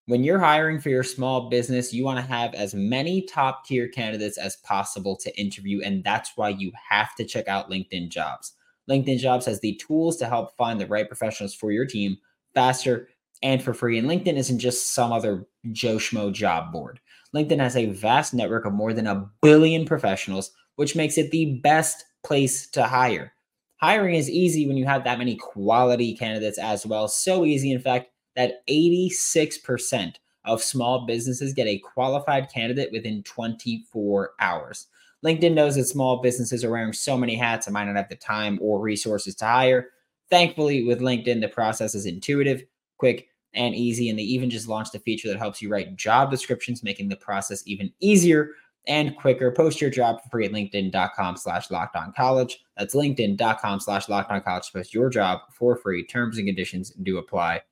when 0.06 0.24
you're 0.24 0.38
hiring 0.38 0.80
for 0.80 0.88
your 0.88 1.02
small 1.02 1.48
business, 1.48 1.92
you 1.92 2.04
want 2.04 2.18
to 2.18 2.32
have 2.32 2.54
as 2.54 2.74
many 2.74 3.22
top 3.22 3.64
tier 3.64 3.88
candidates 3.88 4.38
as 4.38 4.56
possible 4.56 5.16
to 5.16 5.40
interview. 5.40 5.80
And 5.82 6.02
that's 6.02 6.32
why 6.36 6.50
you 6.50 6.72
have 6.88 7.14
to 7.16 7.24
check 7.24 7.48
out 7.48 7.70
LinkedIn 7.70 8.08
jobs. 8.08 8.52
LinkedIn 8.90 9.18
Jobs 9.18 9.46
has 9.46 9.60
the 9.60 9.76
tools 9.76 10.16
to 10.18 10.26
help 10.26 10.56
find 10.56 10.80
the 10.80 10.86
right 10.86 11.08
professionals 11.08 11.54
for 11.54 11.70
your 11.70 11.86
team 11.86 12.18
faster 12.54 13.08
and 13.42 13.62
for 13.62 13.72
free. 13.72 13.98
And 13.98 14.08
LinkedIn 14.08 14.36
isn't 14.36 14.58
just 14.58 14.92
some 14.92 15.12
other 15.12 15.46
Joe 15.72 15.96
Schmo 15.96 16.32
job 16.32 16.72
board. 16.72 17.00
LinkedIn 17.34 17.60
has 17.60 17.76
a 17.76 17.86
vast 17.86 18.34
network 18.34 18.66
of 18.66 18.72
more 18.72 18.92
than 18.92 19.06
a 19.06 19.30
billion 19.40 19.84
professionals, 19.84 20.50
which 20.76 20.96
makes 20.96 21.16
it 21.16 21.30
the 21.30 21.60
best 21.62 22.04
place 22.24 22.68
to 22.70 22.82
hire. 22.82 23.32
Hiring 23.76 24.16
is 24.16 24.28
easy 24.28 24.66
when 24.66 24.76
you 24.76 24.84
have 24.84 25.04
that 25.04 25.18
many 25.18 25.36
quality 25.36 26.14
candidates 26.14 26.58
as 26.58 26.84
well. 26.84 27.08
So 27.08 27.44
easy, 27.44 27.72
in 27.72 27.80
fact, 27.80 28.10
that 28.36 28.66
86% 28.68 30.16
of 30.44 30.62
small 30.62 31.06
businesses 31.06 31.54
get 31.54 31.66
a 31.66 31.78
qualified 31.78 32.52
candidate 32.52 32.90
within 32.92 33.22
24 33.22 34.32
hours. 34.40 34.86
LinkedIn 35.24 35.54
knows 35.54 35.76
that 35.76 35.84
small 35.84 36.22
businesses 36.22 36.64
are 36.64 36.70
wearing 36.70 36.92
so 36.92 37.16
many 37.16 37.36
hats 37.36 37.66
and 37.66 37.74
might 37.74 37.84
not 37.84 37.96
have 37.96 38.08
the 38.08 38.16
time 38.16 38.58
or 38.62 38.80
resources 38.80 39.34
to 39.36 39.44
hire. 39.44 39.88
Thankfully, 40.30 40.84
with 40.84 41.00
LinkedIn, 41.00 41.40
the 41.40 41.48
process 41.48 41.94
is 41.94 42.06
intuitive, 42.06 42.62
quick, 42.98 43.28
and 43.52 43.74
easy. 43.74 44.08
And 44.08 44.18
they 44.18 44.22
even 44.22 44.48
just 44.48 44.68
launched 44.68 44.94
a 44.94 45.00
feature 45.00 45.28
that 45.28 45.38
helps 45.38 45.60
you 45.60 45.68
write 45.70 45.96
job 45.96 46.30
descriptions, 46.30 46.82
making 46.82 47.08
the 47.08 47.16
process 47.16 47.62
even 47.66 47.92
easier 48.00 48.50
and 48.86 49.16
quicker. 49.16 49.50
Post 49.50 49.80
your 49.80 49.90
job 49.90 50.22
for 50.22 50.28
free 50.30 50.46
at 50.46 50.52
linkedin.com 50.52 51.36
slash 51.36 51.70
locked 51.70 51.96
on 51.96 52.12
college. 52.16 52.64
That's 52.76 52.94
linkedin.com 52.94 53.80
slash 53.80 54.08
locked 54.08 54.30
on 54.30 54.40
college 54.42 54.72
post 54.72 54.94
your 54.94 55.10
job 55.10 55.40
for 55.52 55.76
free. 55.76 56.06
Terms 56.06 56.38
and 56.38 56.46
conditions 56.46 56.90
do 56.90 57.18
apply. 57.18 57.62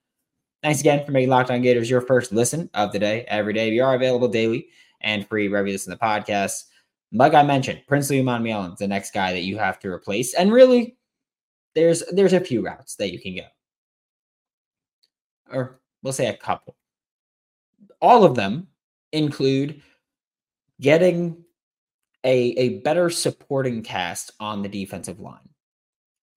Thanks 0.63 0.81
again 0.81 1.07
for 1.07 1.13
making 1.13 1.31
Locked 1.31 1.53
On 1.53 1.63
Gators 1.63 1.89
your 1.89 2.01
first 2.01 2.33
listen 2.33 2.69
of 2.75 2.91
the 2.91 2.99
day 2.99 3.25
every 3.29 3.53
day. 3.53 3.71
We 3.71 3.79
are 3.79 3.95
available 3.95 4.27
daily 4.27 4.67
and 5.01 5.27
free 5.29 5.49
wherever 5.49 5.69
you 5.69 5.73
listen 5.73 5.97
to 5.97 6.05
podcasts. 6.05 6.65
Like 7.13 7.35
I 7.35 7.43
mentioned, 7.43 7.83
Prince 7.87 8.11
Umanmielen 8.11 8.75
is 8.75 8.79
the 8.79 8.89
next 8.89 9.13
guy 9.13 9.33
that 9.33 9.43
you 9.43 9.57
have 9.59 9.79
to 9.81 9.89
replace. 9.89 10.35
And 10.35 10.53
really, 10.53 10.97
there's 11.75 12.03
there's 12.13 12.33
a 12.35 12.41
few 12.41 12.61
routes 12.61 12.97
that 12.97 13.13
you 13.13 13.21
can 13.21 13.37
go. 13.37 13.47
Or 15.51 15.81
we'll 16.03 16.13
say 16.13 16.27
a 16.27 16.37
couple. 16.37 16.77
All 18.01 18.25
of 18.25 18.35
them 18.35 18.69
include 19.13 19.81
getting 20.81 21.45
a, 22.25 22.51
a 22.59 22.81
better 22.81 23.11
supporting 23.11 23.83
cast 23.83 24.33
on 24.41 24.63
the 24.63 24.69
defensive 24.69 25.21
line. 25.21 25.49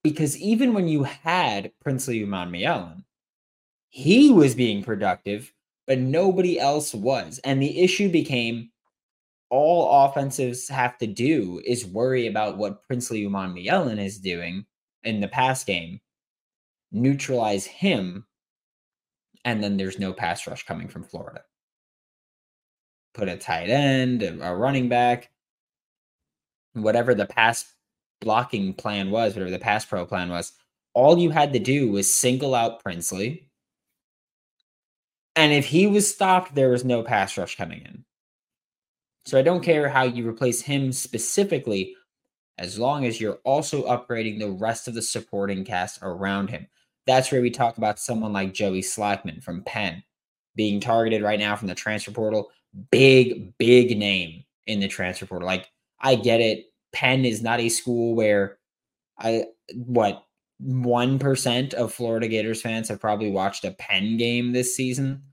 Because 0.04 0.38
even 0.38 0.74
when 0.74 0.88
you 0.88 1.04
had 1.04 1.72
Princely 1.82 2.26
Umanmielen, 2.26 3.04
he 3.90 4.32
was 4.32 4.56
being 4.56 4.84
productive, 4.84 5.54
but 5.86 6.00
nobody 6.00 6.60
else 6.60 6.94
was. 6.94 7.40
And 7.44 7.62
the 7.62 7.80
issue 7.80 8.10
became 8.10 8.72
all 9.52 10.06
offensives 10.06 10.68
have 10.68 10.98
to 10.98 11.08
do 11.08 11.62
is 11.66 11.86
worry 11.86 12.26
about 12.26 12.58
what 12.58 12.84
Princely 12.84 13.24
Umanmielen 13.24 14.04
is 14.04 14.18
doing 14.18 14.66
in 15.04 15.20
the 15.20 15.28
pass 15.28 15.64
game, 15.64 16.00
neutralize 16.92 17.66
him, 17.66 18.26
and 19.46 19.64
then 19.64 19.78
there's 19.78 20.00
no 20.00 20.14
pass 20.14 20.48
rush 20.48 20.66
coming 20.66 20.88
from 20.88 21.04
Florida. 21.04 21.42
Put 23.14 23.30
a 23.30 23.38
tight 23.38 23.70
end, 23.70 24.24
a 24.24 24.56
running 24.56 24.90
back, 24.90 25.30
whatever 26.74 27.14
the 27.14 27.26
pass 27.28 27.74
blocking 28.22 28.74
plan 28.74 29.12
was, 29.12 29.34
whatever 29.34 29.52
the 29.52 29.60
pass 29.60 29.86
pro 29.86 30.06
plan 30.06 30.30
was, 30.30 30.54
all 30.94 31.20
you 31.20 31.30
had 31.30 31.54
to 31.54 31.60
do 31.60 31.92
was 31.92 32.14
single 32.14 32.56
out 32.56 32.82
Princely 32.82 33.52
and 35.36 35.54
if 35.54 35.66
he 35.66 35.88
was 35.88 36.14
stopped, 36.14 36.56
there 36.56 36.70
was 36.70 36.84
no 36.84 37.04
pass 37.04 37.38
rush 37.38 37.56
coming 37.56 37.82
in. 37.82 38.04
So 39.26 39.38
I 39.38 39.42
don't 39.42 39.64
care 39.64 39.90
how 39.90 40.04
you 40.04 40.28
replace 40.28 40.62
him 40.62 40.92
specifically, 40.92 41.96
as 42.58 42.80
long 42.80 43.06
as 43.06 43.22
you're 43.22 43.40
also 43.44 43.84
upgrading 43.84 44.40
the 44.40 44.52
rest 44.52 44.88
of 44.88 44.94
the 44.94 45.02
supporting 45.02 45.64
cast 45.64 46.00
around 46.02 46.50
him. 46.50 46.68
That's 47.08 47.32
where 47.32 47.42
we 47.42 47.50
talk 47.50 47.78
about 47.78 48.00
someone 48.00 48.34
like 48.34 48.54
Joey 48.54 48.82
Slackman 48.82 49.44
from 49.44 49.64
Penn 49.64 50.04
being 50.56 50.80
targeted 50.80 51.22
right 51.22 51.40
now 51.40 51.56
from 51.56 51.68
the 51.68 51.76
transfer 51.76 52.12
portal. 52.12 52.52
Big, 52.92 53.58
big 53.58 53.98
name 53.98 54.44
in 54.68 54.80
the 54.80 54.88
transfer 54.88 55.26
portal. 55.26 55.48
Like, 55.48 55.70
I 56.00 56.16
get 56.16 56.42
it. 56.42 56.66
Penn 56.94 57.26
is 57.26 57.42
not 57.42 57.60
a 57.60 57.70
school 57.70 58.16
where 58.16 58.58
I, 59.18 59.46
what, 59.74 60.26
1% 60.64 61.74
of 61.74 61.94
Florida 61.94 62.28
Gators 62.28 62.62
fans 62.62 62.90
have 62.90 63.00
probably 63.00 63.32
watched 63.32 63.66
a 63.66 63.72
Penn 63.72 64.18
game 64.18 64.52
this 64.52 64.76
season. 64.76 65.24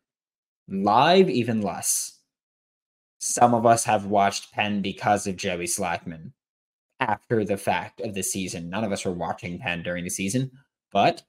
Live, 0.68 1.28
even 1.28 1.60
less. 1.60 2.17
Some 3.18 3.54
of 3.54 3.66
us 3.66 3.84
have 3.84 4.06
watched 4.06 4.52
Penn 4.52 4.80
because 4.80 5.26
of 5.26 5.36
Joey 5.36 5.66
Slackman 5.66 6.32
after 7.00 7.44
the 7.44 7.56
fact 7.56 8.00
of 8.00 8.14
the 8.14 8.22
season. 8.22 8.70
None 8.70 8.84
of 8.84 8.92
us 8.92 9.04
were 9.04 9.12
watching 9.12 9.58
Penn 9.58 9.82
during 9.82 10.04
the 10.04 10.10
season, 10.10 10.50
but 10.92 11.22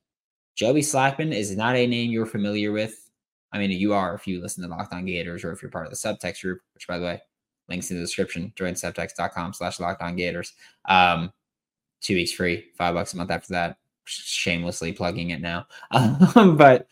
Joey 0.56 0.82
Slackman 0.82 1.34
is 1.34 1.56
not 1.56 1.76
a 1.76 1.88
name 1.88 2.12
you're 2.12 2.26
familiar 2.26 2.72
with. 2.72 3.10
I 3.52 3.58
mean, 3.58 3.72
you 3.72 3.94
are 3.94 4.14
if 4.14 4.28
you 4.28 4.42
listen 4.42 4.64
to 4.64 4.70
Locked 4.70 4.94
On 4.94 5.06
Gators 5.06 5.44
or 5.44 5.52
if 5.52 5.62
you're 5.62 5.72
part 5.72 5.88
of 5.88 5.92
the 5.92 5.98
subtext 5.98 6.42
group, 6.42 6.60
which 6.74 6.88
by 6.88 7.00
the 7.00 7.06
way, 7.06 7.22
links 7.70 7.90
in 7.90 7.98
the 7.98 8.04
description. 8.04 8.52
Join 8.56 8.74
subtext.com 8.74 9.54
slash 9.54 9.80
locked 9.80 10.02
on 10.02 10.16
gators. 10.16 10.54
Um, 10.88 11.32
two 12.02 12.16
weeks 12.16 12.32
free, 12.32 12.66
five 12.78 12.96
bucks 12.96 13.14
a 13.14 13.18
month 13.18 13.32
after 13.32 13.54
that 13.54 13.78
shamelessly 14.06 14.92
plugging 14.92 15.30
it 15.30 15.42
now. 15.42 15.66
Um, 16.36 16.58
but 16.58 16.88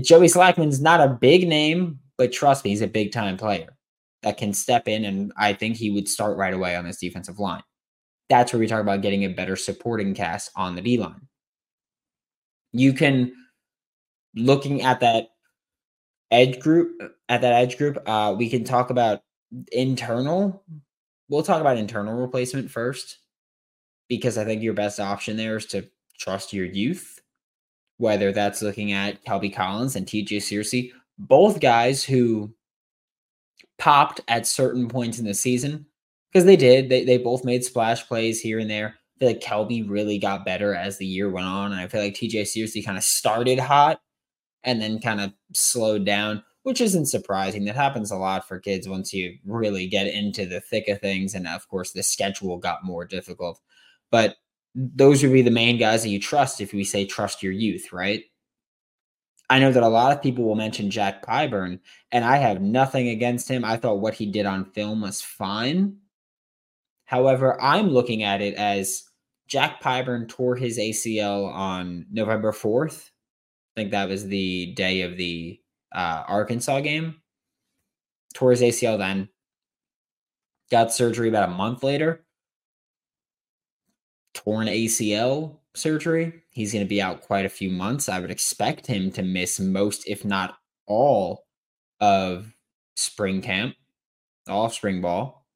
Joey 0.00 0.26
Slackman's 0.26 0.80
not 0.80 1.00
a 1.00 1.08
big 1.08 1.48
name, 1.48 1.98
but 2.16 2.32
trust 2.32 2.64
me, 2.64 2.70
he's 2.70 2.82
a 2.82 2.86
big 2.86 3.12
time 3.12 3.36
player 3.36 3.73
that 4.24 4.38
can 4.38 4.52
step 4.52 4.88
in, 4.88 5.04
and 5.04 5.32
I 5.36 5.52
think 5.52 5.76
he 5.76 5.90
would 5.90 6.08
start 6.08 6.36
right 6.36 6.52
away 6.52 6.74
on 6.74 6.84
this 6.84 6.98
defensive 6.98 7.38
line. 7.38 7.62
That's 8.28 8.52
where 8.52 8.60
we 8.60 8.66
talk 8.66 8.80
about 8.80 9.02
getting 9.02 9.24
a 9.24 9.28
better 9.28 9.54
supporting 9.54 10.14
cast 10.14 10.50
on 10.56 10.74
the 10.74 10.82
D 10.82 10.96
line. 10.96 11.28
You 12.72 12.92
can, 12.92 13.32
looking 14.34 14.82
at 14.82 15.00
that 15.00 15.28
edge 16.30 16.58
group, 16.58 17.00
at 17.28 17.42
that 17.42 17.52
edge 17.52 17.78
group, 17.78 17.98
uh, 18.06 18.34
we 18.36 18.48
can 18.48 18.64
talk 18.64 18.90
about 18.90 19.22
internal. 19.70 20.64
We'll 21.28 21.42
talk 21.42 21.60
about 21.60 21.76
internal 21.76 22.14
replacement 22.14 22.70
first 22.70 23.18
because 24.08 24.38
I 24.38 24.44
think 24.44 24.62
your 24.62 24.74
best 24.74 24.98
option 24.98 25.36
there 25.36 25.56
is 25.56 25.66
to 25.66 25.86
trust 26.18 26.52
your 26.52 26.66
youth, 26.66 27.20
whether 27.98 28.32
that's 28.32 28.62
looking 28.62 28.92
at 28.92 29.24
Kelby 29.24 29.54
Collins 29.54 29.96
and 29.96 30.06
TJ 30.06 30.38
Searcy, 30.38 30.92
both 31.18 31.60
guys 31.60 32.02
who 32.02 32.54
popped 33.78 34.20
at 34.28 34.46
certain 34.46 34.88
points 34.88 35.18
in 35.18 35.24
the 35.24 35.34
season 35.34 35.86
because 36.32 36.44
they 36.44 36.56
did. 36.56 36.88
They, 36.88 37.04
they 37.04 37.18
both 37.18 37.44
made 37.44 37.64
splash 37.64 38.06
plays 38.06 38.40
here 38.40 38.58
and 38.58 38.70
there. 38.70 38.94
I 39.16 39.18
feel 39.18 39.28
like 39.28 39.40
Kelby 39.40 39.88
really 39.88 40.18
got 40.18 40.44
better 40.44 40.74
as 40.74 40.98
the 40.98 41.06
year 41.06 41.30
went 41.30 41.46
on. 41.46 41.72
And 41.72 41.80
I 41.80 41.86
feel 41.86 42.00
like 42.00 42.14
TJ 42.14 42.46
seriously 42.46 42.82
kind 42.82 42.98
of 42.98 43.04
started 43.04 43.58
hot 43.58 44.00
and 44.64 44.80
then 44.80 45.00
kind 45.00 45.20
of 45.20 45.32
slowed 45.52 46.04
down, 46.04 46.42
which 46.64 46.80
isn't 46.80 47.06
surprising. 47.06 47.64
That 47.64 47.76
happens 47.76 48.10
a 48.10 48.16
lot 48.16 48.48
for 48.48 48.58
kids 48.58 48.88
once 48.88 49.12
you 49.12 49.36
really 49.44 49.86
get 49.86 50.08
into 50.08 50.46
the 50.46 50.60
thick 50.60 50.88
of 50.88 51.00
things. 51.00 51.34
And 51.34 51.46
of 51.46 51.68
course, 51.68 51.92
the 51.92 52.02
schedule 52.02 52.58
got 52.58 52.84
more 52.84 53.04
difficult. 53.04 53.60
But 54.10 54.36
those 54.74 55.22
would 55.22 55.32
be 55.32 55.42
the 55.42 55.50
main 55.50 55.78
guys 55.78 56.02
that 56.02 56.08
you 56.08 56.18
trust 56.18 56.60
if 56.60 56.72
we 56.72 56.82
say 56.82 57.04
trust 57.04 57.42
your 57.42 57.52
youth, 57.52 57.92
right? 57.92 58.24
I 59.50 59.58
know 59.58 59.70
that 59.72 59.82
a 59.82 59.88
lot 59.88 60.12
of 60.12 60.22
people 60.22 60.44
will 60.44 60.54
mention 60.54 60.90
Jack 60.90 61.24
Pyburn, 61.24 61.80
and 62.10 62.24
I 62.24 62.38
have 62.38 62.62
nothing 62.62 63.08
against 63.08 63.48
him. 63.48 63.64
I 63.64 63.76
thought 63.76 64.00
what 64.00 64.14
he 64.14 64.26
did 64.26 64.46
on 64.46 64.64
film 64.64 65.02
was 65.02 65.20
fine. 65.20 65.98
However, 67.04 67.60
I'm 67.60 67.90
looking 67.90 68.22
at 68.22 68.40
it 68.40 68.54
as 68.54 69.04
Jack 69.46 69.82
Pyburn 69.82 70.28
tore 70.28 70.56
his 70.56 70.78
ACL 70.78 71.52
on 71.52 72.06
November 72.10 72.52
4th. 72.52 73.10
I 73.76 73.80
think 73.80 73.90
that 73.90 74.08
was 74.08 74.26
the 74.26 74.72
day 74.74 75.02
of 75.02 75.16
the 75.16 75.60
uh, 75.94 76.24
Arkansas 76.26 76.80
game. 76.80 77.16
Tore 78.32 78.52
his 78.52 78.62
ACL 78.62 78.96
then. 78.96 79.28
Got 80.70 80.94
surgery 80.94 81.28
about 81.28 81.50
a 81.50 81.52
month 81.52 81.82
later 81.82 82.24
torn 84.34 84.66
ACL 84.66 85.58
surgery. 85.74 86.42
He's 86.50 86.72
going 86.72 86.84
to 86.84 86.88
be 86.88 87.02
out 87.02 87.22
quite 87.22 87.44
a 87.44 87.50
few 87.50 87.70
months. 87.70 88.08
I 88.08 88.20
would 88.20 88.30
expect 88.30 88.86
him 88.86 89.10
to 89.12 89.22
miss 89.22 89.60
most, 89.60 90.08
if 90.08 90.24
not 90.24 90.56
all, 90.86 91.44
of 92.00 92.52
spring 92.96 93.40
camp, 93.40 93.74
all 94.48 94.70
spring 94.70 95.00
ball. 95.00 95.46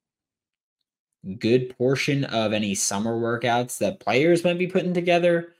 Good 1.37 1.77
portion 1.77 2.23
of 2.25 2.53
any 2.53 2.75
summer 2.75 3.19
workouts 3.19 3.77
that 3.79 3.99
players 3.99 4.43
might 4.43 4.57
be 4.57 4.67
putting 4.67 4.93
together. 4.93 5.53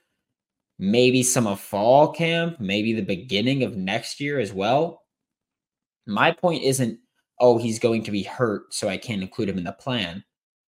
Maybe 0.78 1.22
some 1.22 1.46
of 1.46 1.60
fall 1.60 2.12
camp, 2.12 2.58
maybe 2.58 2.94
the 2.94 3.02
beginning 3.02 3.62
of 3.62 3.76
next 3.76 4.20
year 4.20 4.40
as 4.40 4.52
well. 4.52 5.02
My 6.06 6.32
point 6.32 6.62
isn't, 6.62 6.98
oh, 7.38 7.58
he's 7.58 7.78
going 7.78 8.02
to 8.04 8.10
be 8.10 8.22
hurt, 8.22 8.72
so 8.72 8.88
I 8.88 8.96
can't 8.96 9.22
include 9.22 9.50
him 9.50 9.58
in 9.58 9.64
the 9.64 9.72
plan. 9.72 10.24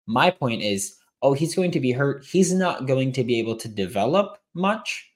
My 0.07 0.29
point 0.29 0.62
is, 0.62 0.98
oh, 1.22 1.34
he's 1.34 1.56
going 1.56 1.72
to 1.72 1.80
be 1.80 1.92
hurt. 1.92 2.25
He's 2.25 2.54
not 2.54 2.88
going 2.88 3.12
to 3.13 3.24
be 3.24 3.40
able 3.40 3.56
to 3.58 3.68
develop 3.68 4.40
much, 4.54 5.10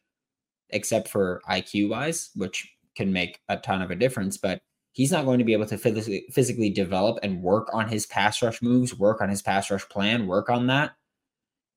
except 0.70 1.08
for 1.10 1.42
IQ 1.50 1.90
wise, 1.90 2.30
which 2.36 2.72
can 2.96 3.12
make 3.14 3.40
a 3.50 3.58
ton 3.58 3.82
of 3.82 3.92
a 3.92 3.96
difference. 3.96 4.38
But 4.38 4.62
he's 4.94 5.12
not 5.12 5.26
going 5.26 5.40
to 5.40 5.46
be 5.46 5.54
able 5.54 5.66
to 5.68 5.78
physically, 5.78 6.70
develop 6.70 7.20
and 7.24 7.42
work 7.42 7.70
on 7.74 7.88
his 7.90 8.06
pass 8.06 8.42
rush 8.42 8.62
moves, 8.62 8.98
work 8.98 9.22
on 9.22 9.30
his 9.30 9.42
pass 9.42 9.70
rush 9.72 9.88
plan, 9.90 10.28
work 10.28 10.50
on 10.50 10.68
that 10.68 10.96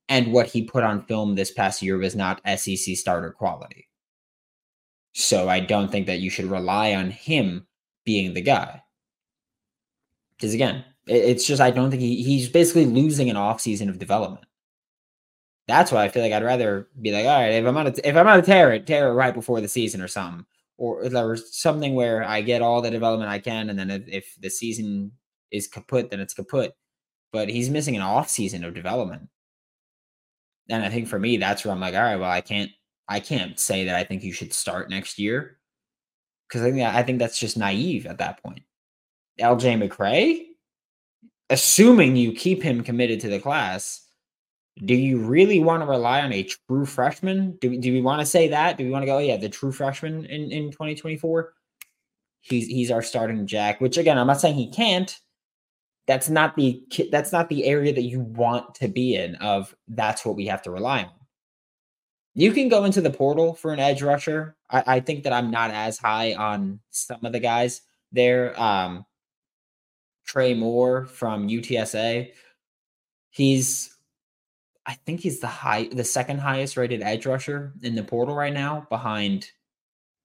And 0.09 0.33
what 0.33 0.47
he 0.47 0.65
put 0.65 0.85
on 0.85 1.03
film 1.03 1.35
this 1.35 1.51
past 1.51 1.83
year 1.83 1.99
was 1.99 2.17
not 2.17 2.41
SEC 2.59 2.97
starter 2.97 3.31
quality. 3.31 3.89
So 5.15 5.49
I 5.49 5.61
don't 5.61 5.91
think 5.91 6.07
that 6.07 6.21
you 6.21 6.31
should 6.31 6.47
rely 6.47 6.95
on 6.95 7.11
him 7.11 7.67
being 8.05 8.35
the 8.35 8.41
guy. 8.41 8.83
Because 10.37 10.55
again, 10.55 10.85
it's 11.09 11.47
just 11.47 11.61
I 11.61 11.71
don't 11.71 11.91
think 11.91 12.03
he, 12.03 12.23
he's 12.23 12.49
basically 12.49 12.87
losing 12.87 13.31
an 13.31 13.37
off 13.37 13.61
season 13.61 13.89
of 13.89 13.99
development. 13.99 14.45
That's 15.67 15.93
why 15.93 16.05
I 16.05 16.09
feel 16.09 16.23
like 16.23 16.33
I'd 16.33 16.45
rather 16.45 16.89
be 17.01 17.13
like, 17.13 17.27
all 17.27 17.41
right, 17.41 17.53
if 17.53 17.67
I'm 17.67 17.77
on 17.77 17.89
a, 17.89 17.95
if 18.03 18.17
I'm 18.17 18.27
on 18.27 18.39
a 18.39 18.43
tear 18.43 18.73
it, 18.73 18.87
tear 18.87 19.09
it 19.09 19.15
right 19.15 19.35
before 19.35 19.61
the 19.61 19.69
season 19.69 20.01
or 20.01 20.09
something, 20.09 20.47
or 20.79 21.03
was 21.03 21.55
something 21.57 21.95
where 21.95 22.25
I 22.25 22.41
get 22.41 22.63
all 22.63 22.81
the 22.81 22.91
development 22.91 23.31
I 23.31 23.39
can, 23.39 23.69
and 23.71 23.79
then 23.79 23.91
if, 23.91 24.09
if 24.09 24.37
the 24.41 24.51
season 24.51 25.13
is 25.51 25.67
kaput, 25.69 26.11
then 26.11 26.21
it's 26.21 26.35
kaput. 26.35 26.73
But 27.33 27.51
he's 27.51 27.69
missing 27.69 27.97
an 27.97 28.03
off 28.03 28.31
season 28.31 28.65
of 28.65 28.75
development, 28.75 29.29
and 30.71 30.83
I 30.85 30.89
think 30.89 31.09
for 31.09 31.19
me, 31.19 31.37
that's 31.37 31.65
where 31.65 31.73
I'm 31.73 31.81
like, 31.81 31.95
all 31.95 32.03
right, 32.03 32.17
well, 32.17 32.31
I 32.31 32.41
can't, 32.41 32.71
I 33.09 33.21
can't 33.21 33.59
say 33.61 33.85
that 33.85 33.97
I 33.97 34.05
think 34.05 34.23
you 34.23 34.33
should 34.33 34.55
start 34.55 34.89
next 34.89 35.19
year 35.19 35.59
because 36.49 36.63
I 36.63 36.71
think 36.71 36.83
I 36.83 37.03
think 37.03 37.19
that's 37.19 37.39
just 37.39 37.57
naive 37.59 38.07
at 38.07 38.19
that 38.19 38.43
point. 38.43 38.63
LJ 39.41 39.87
McCray, 39.87 40.48
assuming 41.51 42.17
you 42.17 42.33
keep 42.33 42.63
him 42.63 42.83
committed 42.83 43.21
to 43.21 43.29
the 43.29 43.41
class 43.41 44.09
do 44.85 44.95
you 44.95 45.19
really 45.19 45.61
want 45.61 45.83
to 45.83 45.87
rely 45.87 46.21
on 46.21 46.33
a 46.33 46.45
true 46.45 46.87
freshman? 46.87 47.57
Do, 47.61 47.77
do 47.79 47.93
we 47.93 48.01
want 48.01 48.21
to 48.21 48.27
say 48.27 48.49
that? 48.49 48.77
Do 48.77 48.85
we 48.85 48.91
want 48.91 49.03
to 49.03 49.07
go, 49.07 49.17
oh, 49.17 49.21
yeah, 49.21 49.37
the 49.37 49.49
true 49.49 49.73
freshman 49.73 50.25
in, 50.27 50.53
in 50.53 50.71
2024? 50.71 51.53
He's 52.41 52.67
he's 52.69 52.91
our 52.91 53.03
starting 53.03 53.47
jack, 53.47 53.81
which 53.81 53.99
again, 53.99 54.17
I'm 54.17 54.29
not 54.29 54.41
saying 54.41 54.55
he 54.55 54.71
can't. 54.71 55.15
That's 56.07 56.31
not 56.31 56.57
the 56.57 56.83
that's 57.11 57.33
not 57.33 57.49
the 57.49 57.65
area 57.65 57.93
that 57.93 58.03
you 58.03 58.21
want 58.21 58.77
to 58.77 58.89
be 58.89 59.17
in 59.17 59.35
of 59.37 59.75
that's 59.89 60.25
what 60.25 60.37
we 60.37 60.47
have 60.47 60.63
to 60.63 60.71
rely 60.71 61.03
on. 61.03 61.11
You 62.35 62.53
can 62.53 62.69
go 62.69 62.85
into 62.85 63.01
the 63.01 63.11
portal 63.11 63.55
for 63.55 63.73
an 63.73 63.81
edge 63.81 64.03
rusher. 64.03 64.57
I, 64.71 64.85
I 64.87 65.01
think 65.01 65.25
that 65.25 65.33
I'm 65.33 65.51
not 65.51 65.73
as 65.73 65.99
high 65.99 66.35
on 66.35 66.79
some 66.91 67.25
of 67.25 67.33
the 67.33 67.41
guys 67.41 67.83
there. 68.13 68.59
Um, 68.59 69.05
Trey 70.29 70.55
Moore 70.55 71.07
from 71.07 71.49
UTSA. 71.49 72.31
He's 73.31 73.95
I 74.87 74.95
think 75.05 75.21
he's 75.21 75.41
the 75.41 75.47
high, 75.47 75.89
the 75.93 76.05
second 76.05 76.39
highest 76.39 76.79
rated 76.79 77.03
edge 77.03 77.27
rusher 77.27 77.75
in 77.83 77.95
the 77.95 78.03
portal 78.03 78.35
right 78.35 78.53
now, 78.53 78.87
behind 78.89 79.51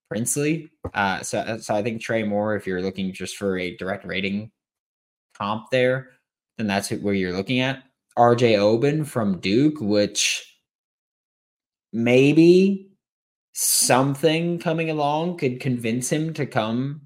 Princely. 0.09 0.69
Uh, 0.93 1.21
so, 1.21 1.39
uh, 1.39 1.57
so 1.57 1.75
I 1.75 1.83
think 1.83 2.01
Trey 2.01 2.23
Moore, 2.23 2.55
if 2.55 2.65
you're 2.65 2.81
looking 2.81 3.11
just 3.11 3.35
for 3.35 3.57
a 3.57 3.75
direct 3.75 4.05
rating 4.05 4.51
comp 5.37 5.69
there, 5.69 6.11
then 6.57 6.67
that's 6.67 6.91
where 6.91 7.13
you're 7.13 7.35
looking 7.35 7.59
at. 7.59 7.83
RJ 8.17 8.57
Oben 8.57 9.03
from 9.03 9.39
Duke, 9.39 9.81
which 9.81 10.59
maybe 11.91 12.91
something 13.53 14.59
coming 14.59 14.89
along 14.89 15.37
could 15.39 15.59
convince 15.59 16.09
him 16.09 16.33
to 16.35 16.45
come 16.45 17.02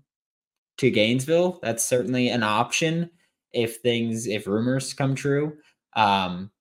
to 0.77 0.91
Gainesville. 0.91 1.59
That's 1.61 1.85
certainly 1.85 2.29
an 2.29 2.43
option 2.43 3.09
if 3.53 3.77
things, 3.77 4.27
if 4.27 4.47
rumors 4.47 4.93
come 4.93 5.15
true. 5.15 5.57
Um, 5.93 6.51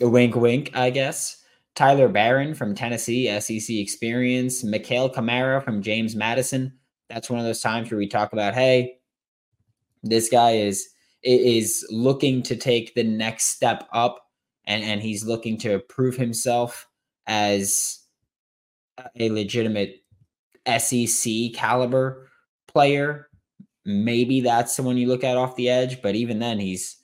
wink, 0.00 0.34
wink, 0.34 0.70
I 0.74 0.90
guess. 0.90 1.42
Tyler 1.74 2.08
Baron 2.08 2.54
from 2.54 2.74
Tennessee, 2.74 3.28
SEC 3.40 3.76
experience. 3.76 4.64
Mikhail 4.64 5.10
Kamara 5.10 5.62
from 5.62 5.82
James 5.82 6.16
Madison. 6.16 6.72
That's 7.10 7.28
one 7.28 7.38
of 7.38 7.44
those 7.44 7.60
times 7.60 7.90
where 7.90 7.98
we 7.98 8.08
talk 8.08 8.32
about, 8.32 8.54
hey, 8.54 8.98
this 10.02 10.28
guy 10.28 10.52
is 10.52 10.88
is 11.22 11.86
looking 11.90 12.42
to 12.42 12.56
take 12.56 12.94
the 12.94 13.02
next 13.04 13.46
step 13.46 13.86
up, 13.92 14.26
and 14.64 14.82
and 14.82 15.02
he's 15.02 15.24
looking 15.24 15.58
to 15.58 15.80
prove 15.80 16.16
himself 16.16 16.88
as 17.26 18.00
a 19.16 19.30
legitimate 19.30 20.02
SEC 20.78 21.52
caliber 21.54 22.25
player. 22.76 23.30
Maybe 23.86 24.42
that's 24.42 24.76
someone 24.76 24.98
you 24.98 25.08
look 25.08 25.24
at 25.24 25.38
off 25.38 25.56
the 25.56 25.70
edge, 25.70 26.02
but 26.02 26.14
even 26.14 26.40
then, 26.40 26.58
he's 26.58 26.98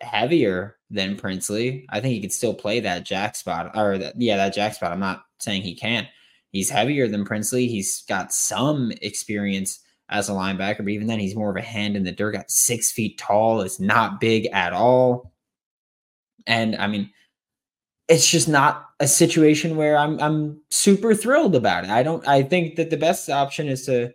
heavier 0.00 0.76
than 0.88 1.16
Princely. 1.16 1.84
I 1.90 2.00
think 2.00 2.14
he 2.14 2.22
could 2.22 2.32
still 2.32 2.54
play 2.54 2.80
that 2.80 3.04
jack 3.04 3.36
spot 3.36 3.76
or 3.76 3.98
that, 3.98 4.14
yeah, 4.16 4.38
that 4.38 4.54
jack 4.54 4.72
spot. 4.72 4.92
I'm 4.92 5.00
not 5.00 5.24
saying 5.40 5.60
he 5.60 5.74
can't. 5.74 6.08
He's 6.52 6.70
heavier 6.70 7.06
than 7.06 7.26
Princely. 7.26 7.66
He's 7.66 8.02
got 8.08 8.32
some 8.32 8.92
experience 9.02 9.78
as 10.08 10.30
a 10.30 10.32
linebacker, 10.32 10.78
but 10.78 10.88
even 10.88 11.06
then, 11.06 11.20
he's 11.20 11.36
more 11.36 11.50
of 11.50 11.56
a 11.56 11.60
hand 11.60 11.98
in 11.98 12.04
the 12.04 12.12
dirt. 12.12 12.32
Got 12.32 12.50
six 12.50 12.90
feet 12.90 13.18
tall, 13.18 13.60
is 13.60 13.78
not 13.78 14.20
big 14.22 14.46
at 14.54 14.72
all. 14.72 15.34
And 16.46 16.76
I 16.76 16.86
mean, 16.86 17.10
it's 18.08 18.30
just 18.30 18.48
not 18.48 18.86
a 19.00 19.06
situation 19.06 19.76
where 19.76 19.98
I'm 19.98 20.18
I'm 20.18 20.62
super 20.70 21.14
thrilled 21.14 21.54
about 21.54 21.84
it. 21.84 21.90
I 21.90 22.02
don't. 22.02 22.26
I 22.26 22.42
think 22.42 22.76
that 22.76 22.88
the 22.88 22.96
best 22.96 23.28
option 23.28 23.68
is 23.68 23.84
to, 23.84 24.14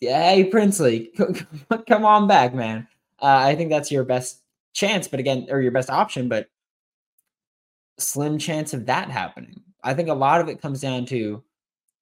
hey 0.00 0.44
Princely, 0.44 1.10
come 1.88 2.04
on 2.04 2.26
back, 2.28 2.54
man. 2.54 2.86
Uh, 3.20 3.26
I 3.26 3.54
think 3.54 3.70
that's 3.70 3.90
your 3.90 4.04
best 4.04 4.42
chance, 4.72 5.08
but 5.08 5.20
again, 5.20 5.46
or 5.50 5.60
your 5.60 5.72
best 5.72 5.90
option, 5.90 6.28
but 6.28 6.48
slim 7.98 8.38
chance 8.38 8.74
of 8.74 8.86
that 8.86 9.10
happening. 9.10 9.62
I 9.82 9.94
think 9.94 10.08
a 10.08 10.14
lot 10.14 10.40
of 10.40 10.48
it 10.48 10.60
comes 10.60 10.80
down 10.80 11.06
to 11.06 11.42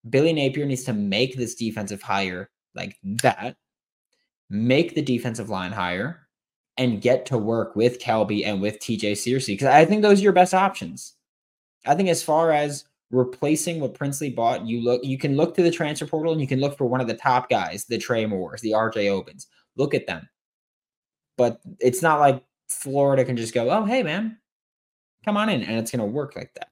Billy 0.09 0.33
Napier 0.33 0.66
needs 0.66 0.85
to 0.85 0.92
make 0.92 1.37
this 1.37 1.55
defensive 1.55 2.02
hire 2.02 2.50
like 2.74 2.96
that, 3.02 3.57
make 4.50 4.94
the 4.94 5.02
defensive 5.02 5.50
line 5.50 5.72
higher, 5.72 6.26
and 6.78 7.00
get 7.02 7.26
to 7.26 7.38
work 7.38 7.76
with 7.76 8.00
Kelby 8.00 8.46
and 8.46 8.61
with 8.61 8.78
TJ 8.78 9.12
Searcy. 9.12 9.48
Because 9.48 9.68
I 9.68 9.85
think 9.85 10.02
those 10.02 10.20
are 10.20 10.24
your 10.24 10.33
best 10.33 10.55
options. 10.55 11.14
I 11.87 11.94
think 11.94 12.09
as 12.09 12.22
far 12.22 12.52
as 12.52 12.85
replacing 13.12 13.79
what 13.79 13.94
Princely 13.94 14.31
bought, 14.31 14.66
you 14.66 14.83
look 14.83 15.05
you 15.05 15.18
can 15.18 15.37
look 15.37 15.55
to 15.55 15.62
the 15.62 15.70
transfer 15.70 16.07
portal 16.07 16.33
and 16.33 16.40
you 16.40 16.48
can 16.48 16.61
look 16.61 16.77
for 16.77 16.87
one 16.87 17.01
of 17.01 17.07
the 17.07 17.14
top 17.14 17.48
guys, 17.48 17.85
the 17.85 17.98
Trey 17.98 18.27
Moores, 18.27 18.62
the 18.62 18.72
RJ 18.72 19.07
Obens. 19.07 19.46
Look 19.77 19.94
at 19.94 20.07
them. 20.07 20.29
But 21.37 21.61
it's 21.79 22.03
not 22.03 22.20
like 22.20 22.42
Florida 22.68 23.25
can 23.25 23.37
just 23.37 23.55
go, 23.55 23.70
oh, 23.70 23.85
hey, 23.85 24.03
man, 24.03 24.38
come 25.25 25.37
on 25.37 25.48
in. 25.48 25.62
And 25.62 25.79
it's 25.79 25.90
going 25.90 26.01
to 26.01 26.07
work 26.07 26.37
like 26.37 26.53
that. 26.55 26.68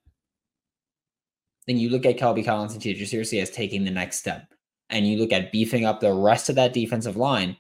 Then 1.67 1.79
you 1.79 1.89
look 1.89 2.05
at 2.05 2.19
Kelby 2.19 2.45
Collins 2.45 2.73
and 2.73 2.83
TJ 2.83 3.03
Searcy 3.03 3.41
as 3.41 3.51
taking 3.51 3.85
the 3.85 3.91
next 3.91 4.19
step. 4.19 4.53
And 4.89 5.07
you 5.07 5.19
look 5.19 5.33
at 5.33 5.53
beefing 5.53 5.85
up 5.85 6.01
the 6.01 6.13
rest 6.13 6.49
of 6.49 6.57
that 6.57 6.73
defensive 6.73 7.17
line 7.17 7.57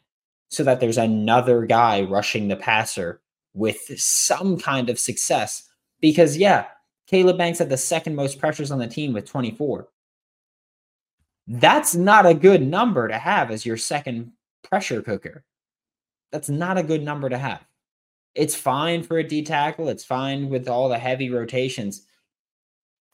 so 0.49 0.65
that 0.65 0.81
there's 0.81 0.99
another 0.99 1.65
guy 1.65 2.03
rushing 2.03 2.49
the 2.49 2.57
passer 2.57 3.21
with 3.55 3.79
some 3.97 4.59
kind 4.59 4.91
of 4.91 4.99
success. 4.99 5.69
Because, 6.01 6.37
yeah, 6.37 6.67
Caleb 7.11 7.39
Banks 7.39 7.59
had 7.59 7.69
the 7.69 7.77
second 7.77 8.15
most 8.15 8.39
pressures 8.39 8.71
on 8.71 8.79
the 8.79 8.87
team 8.87 9.13
with 9.13 9.29
24. 9.29 9.89
That's 11.49 11.97
not 11.97 12.25
a 12.25 12.35
good 12.35 12.63
number 12.63 13.09
to 13.09 13.19
have 13.19 13.51
as 13.51 13.67
your 13.67 13.77
second 13.77 14.31
pressure 14.63 15.03
cooker. 15.03 15.45
That's 16.31 16.49
not 16.49 16.79
a 16.79 16.85
good 16.85 17.03
number 17.03 17.29
to 17.29 17.37
have. 17.37 17.67
It's 18.37 18.55
fine 18.55 19.03
for 19.03 19.19
a 19.19 19.25
D 19.25 19.43
tackle. 19.43 19.89
It's 19.89 20.05
fine 20.05 20.49
with 20.49 20.69
all 20.69 20.89
the 20.89 20.99
heavy 20.99 21.31
rotations. 21.31 22.07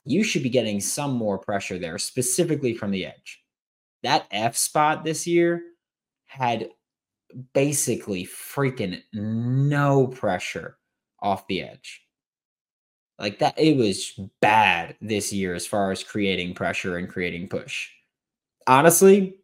You 0.04 0.22
should 0.22 0.42
be 0.42 0.50
getting 0.50 0.78
some 0.78 1.14
more 1.14 1.38
pressure 1.38 1.78
there, 1.78 1.96
specifically 1.96 2.74
from 2.74 2.90
the 2.90 3.06
edge. 3.06 3.42
That 4.02 4.26
F 4.30 4.56
spot 4.56 5.04
this 5.04 5.26
year 5.26 5.62
had 6.26 6.68
basically 7.54 8.26
freaking 8.26 9.00
no 9.14 10.06
pressure 10.06 10.76
off 11.22 11.46
the 11.46 11.62
edge. 11.62 12.05
Like 13.18 13.38
that, 13.38 13.58
it 13.58 13.76
was 13.76 14.18
bad 14.40 14.96
this 15.00 15.32
year 15.32 15.54
as 15.54 15.66
far 15.66 15.90
as 15.90 16.04
creating 16.04 16.54
pressure 16.54 16.96
and 16.96 17.08
creating 17.08 17.48
push. 17.48 17.88
Honestly, 18.66 19.36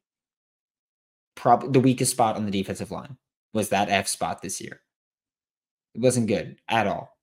probably 1.34 1.70
the 1.70 1.80
weakest 1.80 2.12
spot 2.12 2.36
on 2.36 2.44
the 2.44 2.50
defensive 2.50 2.90
line 2.90 3.16
was 3.54 3.70
that 3.70 3.88
F 3.88 4.08
spot 4.08 4.42
this 4.42 4.60
year. 4.60 4.80
It 5.94 6.00
wasn't 6.00 6.28
good 6.28 6.56
at 6.68 6.86
all. 6.86 7.16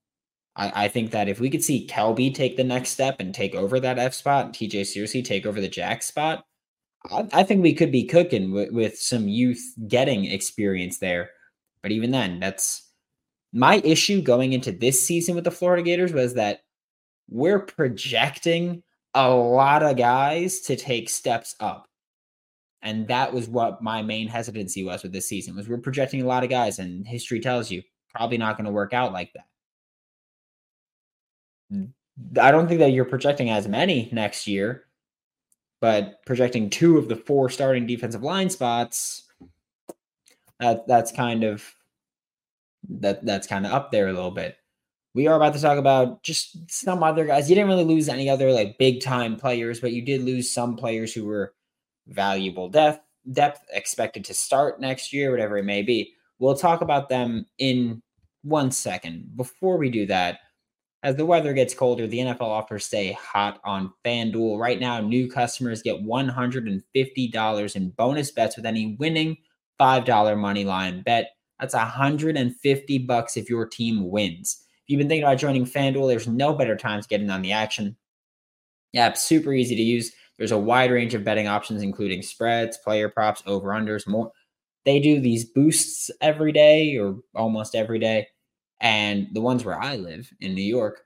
I, 0.55 0.85
I 0.85 0.87
think 0.87 1.11
that 1.11 1.29
if 1.29 1.39
we 1.39 1.49
could 1.49 1.63
see 1.63 1.87
Kelby 1.87 2.33
take 2.33 2.57
the 2.57 2.63
next 2.63 2.89
step 2.89 3.17
and 3.19 3.33
take 3.33 3.55
over 3.55 3.79
that 3.79 3.99
F 3.99 4.13
spot, 4.13 4.45
and 4.45 4.53
TJ 4.53 4.81
Searcy 4.81 5.23
take 5.23 5.45
over 5.45 5.61
the 5.61 5.69
Jack 5.69 6.03
spot, 6.03 6.45
I, 7.09 7.43
think 7.43 7.63
we 7.63 7.73
could 7.73 7.91
be 7.91 8.03
cooking 8.03 8.51
with, 8.51 8.71
with 8.71 8.97
some 8.97 9.27
youth 9.27 9.73
getting 9.87 10.25
experience 10.25 10.99
there. 10.99 11.29
But 11.81 11.93
even 11.93 12.11
then, 12.11 12.39
that's 12.41 12.88
my 13.51 13.81
issue 13.83 14.21
going 14.21 14.53
into 14.53 14.71
this 14.71 15.05
season 15.05 15.35
with 15.35 15.43
the 15.43 15.51
Florida 15.51 15.83
Gators 15.83 16.13
was 16.13 16.35
that 16.35 16.61
we're 17.29 17.59
projecting 17.59 18.83
a 19.13 19.29
lot 19.29 19.83
of 19.83 19.97
guys 19.97 20.61
to 20.61 20.75
take 20.75 21.09
steps 21.09 21.55
up. 21.59 21.87
And 22.81 23.07
that 23.07 23.33
was 23.33 23.49
what 23.49 23.81
my 23.81 24.01
main 24.01 24.27
hesitancy 24.27 24.83
was 24.83 25.03
with 25.03 25.11
this 25.11 25.27
season 25.27 25.55
was 25.55 25.67
we're 25.67 25.77
projecting 25.77 26.21
a 26.21 26.27
lot 26.27 26.43
of 26.43 26.49
guys 26.49 26.79
and 26.79 27.05
history 27.05 27.39
tells 27.39 27.69
you 27.69 27.81
probably 28.09 28.37
not 28.37 28.55
going 28.55 28.65
to 28.65 28.71
work 28.71 28.93
out 28.93 29.11
like 29.11 29.33
that. 29.33 29.45
I 32.41 32.51
don't 32.51 32.67
think 32.67 32.79
that 32.79 32.91
you're 32.91 33.05
projecting 33.05 33.49
as 33.49 33.67
many 33.67 34.09
next 34.11 34.47
year, 34.47 34.85
but 35.81 36.25
projecting 36.25 36.69
two 36.69 36.97
of 36.97 37.09
the 37.09 37.15
four 37.15 37.49
starting 37.49 37.85
defensive 37.85 38.23
line 38.23 38.49
spots, 38.49 39.23
that 40.59 40.87
that's 40.87 41.11
kind 41.11 41.43
of 41.43 41.73
that 42.87 43.25
that's 43.25 43.47
kind 43.47 43.65
of 43.65 43.71
up 43.73 43.91
there 43.91 44.07
a 44.07 44.13
little 44.13 44.31
bit. 44.31 44.57
we 45.13 45.27
are 45.27 45.35
about 45.35 45.53
to 45.53 45.61
talk 45.61 45.77
about 45.77 46.23
just 46.23 46.69
some 46.71 47.03
other 47.03 47.25
guys. 47.25 47.49
You 47.49 47.55
didn't 47.55 47.69
really 47.69 47.83
lose 47.83 48.09
any 48.09 48.29
other 48.29 48.51
like 48.51 48.77
big 48.77 49.01
time 49.01 49.35
players, 49.35 49.79
but 49.79 49.91
you 49.91 50.01
did 50.03 50.21
lose 50.23 50.51
some 50.53 50.75
players 50.75 51.13
who 51.13 51.25
were 51.25 51.53
valuable 52.07 52.69
depth, 52.69 53.01
depth 53.31 53.61
expected 53.73 54.23
to 54.25 54.33
start 54.33 54.79
next 54.79 55.11
year, 55.11 55.31
whatever 55.31 55.57
it 55.57 55.65
may 55.65 55.81
be. 55.81 56.13
We'll 56.39 56.55
talk 56.55 56.81
about 56.81 57.09
them 57.09 57.45
in 57.57 58.01
one 58.43 58.71
second. 58.71 59.35
Before 59.35 59.77
we 59.77 59.89
do 59.89 60.05
that, 60.07 60.39
as 61.01 61.15
the 61.15 61.25
weather 61.25 61.53
gets 61.53 61.73
colder, 61.73 62.07
the 62.07 62.19
NFL 62.19 62.41
offers 62.41 62.85
stay 62.85 63.13
hot 63.13 63.59
on 63.63 63.93
FanDuel. 64.05 64.59
Right 64.59 64.79
now, 64.79 64.99
new 64.99 65.29
customers 65.29 65.81
get 65.81 66.03
$150 66.03 67.75
in 67.75 67.89
bonus 67.91 68.31
bets 68.31 68.57
with 68.57 68.65
any 68.65 68.95
winning 68.99 69.37
$5 69.79 70.37
money 70.37 70.65
line 70.65 71.01
bet. 71.01 71.31
That's 71.59 71.73
150 71.73 72.97
bucks 72.99 73.37
if 73.37 73.49
your 73.49 73.67
team 73.67 74.09
wins. 74.09 74.63
If 74.83 74.83
you've 74.87 74.99
been 74.99 75.09
thinking 75.09 75.25
about 75.25 75.37
joining 75.37 75.65
FanDuel, 75.65 76.07
there's 76.07 76.27
no 76.27 76.53
better 76.53 76.75
time 76.75 77.01
to 77.01 77.07
get 77.07 77.21
in 77.21 77.29
on 77.29 77.41
the 77.41 77.51
action. 77.51 77.95
Yeah, 78.93 79.13
super 79.13 79.53
easy 79.53 79.75
to 79.75 79.81
use. 79.81 80.11
There's 80.37 80.51
a 80.51 80.57
wide 80.57 80.89
range 80.89 81.13
of 81.13 81.23
betting 81.23 81.47
options, 81.47 81.83
including 81.83 82.21
spreads, 82.21 82.77
player 82.77 83.09
props, 83.09 83.43
over 83.45 83.69
unders, 83.69 84.07
more. 84.07 84.31
They 84.85 84.99
do 84.99 85.19
these 85.19 85.45
boosts 85.45 86.09
every 86.21 86.51
day 86.51 86.97
or 86.97 87.19
almost 87.35 87.75
every 87.75 87.99
day. 87.99 88.27
And 88.79 89.27
the 89.33 89.41
ones 89.41 89.65
where 89.65 89.79
I 89.79 89.97
live 89.97 90.31
in 90.39 90.55
New 90.55 90.63
York, 90.63 91.01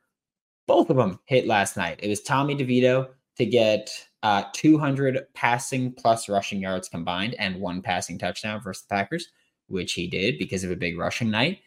both 0.67 0.89
of 0.91 0.97
them 0.97 1.19
hit 1.25 1.47
last 1.47 1.75
night. 1.75 1.99
It 2.03 2.09
was 2.09 2.21
Tommy 2.21 2.55
DeVito 2.55 3.09
to 3.37 3.45
get 3.45 3.89
uh, 4.21 4.43
200 4.53 5.25
passing 5.33 5.91
plus 5.91 6.29
rushing 6.29 6.61
yards 6.61 6.87
combined 6.87 7.35
and 7.39 7.59
one 7.59 7.81
passing 7.81 8.19
touchdown 8.19 8.61
versus 8.61 8.83
the 8.83 8.95
Packers, 8.95 9.27
which 9.67 9.93
he 9.93 10.07
did 10.07 10.37
because 10.37 10.63
of 10.63 10.71
a 10.71 10.75
big 10.75 10.97
rushing 10.97 11.29
night. 11.29 11.59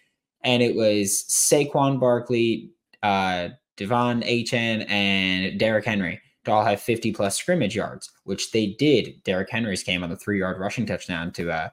And 0.43 0.63
it 0.63 0.77
was 0.77 1.25
Saquon 1.29 1.99
Barkley, 1.99 2.71
uh, 3.03 3.49
De'Von 3.77 4.25
Achane, 4.25 4.89
and 4.89 5.59
Derrick 5.59 5.85
Henry 5.85 6.21
to 6.45 6.53
all 6.53 6.65
have 6.65 6.81
50 6.81 7.13
plus 7.13 7.37
scrimmage 7.37 7.75
yards, 7.75 8.11
which 8.25 8.53
they 8.53 8.69
did. 8.79 9.23
Derrick 9.25 9.51
Henry's 9.51 9.83
came 9.83 10.05
on 10.05 10.11
the 10.11 10.17
three 10.17 10.39
yard 10.39 10.59
rushing 10.59 10.87
touchdown 10.87 11.33
to 11.33 11.51
uh, 11.51 11.69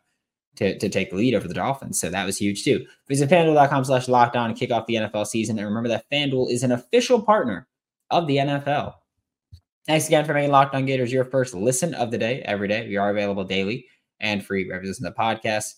to, 0.56 0.78
to 0.78 0.90
take 0.90 1.10
the 1.10 1.16
lead 1.16 1.34
over 1.34 1.48
the 1.48 1.54
Dolphins. 1.54 2.00
So 2.00 2.10
that 2.10 2.26
was 2.26 2.38
huge 2.38 2.64
too. 2.64 2.86
Visit 3.08 3.30
fanduel.com 3.30 3.86
slash 3.86 4.06
lockdown 4.06 4.48
and 4.48 4.56
kick 4.56 4.72
off 4.72 4.86
the 4.86 4.96
NFL 4.96 5.28
season. 5.28 5.58
And 5.58 5.68
remember 5.68 5.90
that 5.90 6.06
FanDuel 6.12 6.52
is 6.52 6.64
an 6.64 6.72
official 6.72 7.22
partner 7.22 7.68
of 8.12 8.28
the 8.28 8.38
NFL. 8.38 8.94
Thanks 9.88 10.08
again 10.08 10.26
for 10.26 10.34
making 10.34 10.52
Locked 10.52 10.76
On 10.76 10.86
Gators 10.86 11.12
your 11.12 11.26
first 11.26 11.54
listen 11.54 11.94
of 11.96 12.12
the 12.12 12.18
day 12.18 12.42
every 12.46 12.68
day. 12.68 12.88
We 12.88 12.98
are 12.98 13.10
available 13.10 13.44
daily 13.44 13.88
and 14.20 14.46
free 14.46 14.66
wherever 14.66 14.84
you 14.84 14.90
listen 14.90 15.06
to 15.06 15.10
the 15.10 15.22
podcast. 15.22 15.74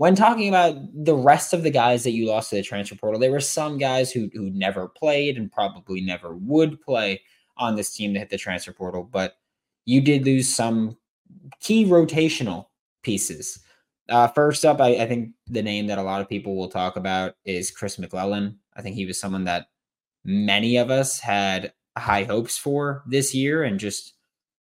When 0.00 0.14
talking 0.14 0.48
about 0.48 0.76
the 0.94 1.14
rest 1.14 1.52
of 1.52 1.62
the 1.62 1.70
guys 1.70 2.04
that 2.04 2.12
you 2.12 2.26
lost 2.26 2.48
to 2.48 2.56
the 2.56 2.62
transfer 2.62 2.94
portal, 2.94 3.20
there 3.20 3.30
were 3.30 3.38
some 3.38 3.76
guys 3.76 4.10
who 4.10 4.30
who 4.32 4.48
never 4.48 4.88
played 4.88 5.36
and 5.36 5.52
probably 5.52 6.00
never 6.00 6.34
would 6.36 6.80
play 6.80 7.20
on 7.58 7.76
this 7.76 7.94
team 7.94 8.14
that 8.14 8.20
hit 8.20 8.30
the 8.30 8.38
transfer 8.38 8.72
portal, 8.72 9.04
but 9.04 9.34
you 9.84 10.00
did 10.00 10.24
lose 10.24 10.48
some 10.48 10.96
key 11.60 11.84
rotational 11.84 12.68
pieces. 13.02 13.60
Uh, 14.08 14.26
first 14.28 14.64
up, 14.64 14.80
I, 14.80 15.02
I, 15.02 15.06
think 15.06 15.32
the 15.48 15.62
name 15.62 15.86
that 15.88 15.98
a 15.98 16.02
lot 16.02 16.22
of 16.22 16.30
people 16.30 16.56
will 16.56 16.70
talk 16.70 16.96
about 16.96 17.34
is 17.44 17.70
Chris 17.70 17.98
McClellan. 17.98 18.58
I 18.74 18.80
think 18.80 18.96
he 18.96 19.04
was 19.04 19.20
someone 19.20 19.44
that 19.44 19.66
many 20.24 20.78
of 20.78 20.90
us 20.90 21.20
had 21.20 21.74
high 21.98 22.24
hopes 22.24 22.56
for 22.56 23.02
this 23.06 23.34
year 23.34 23.64
and 23.64 23.78
just, 23.78 24.14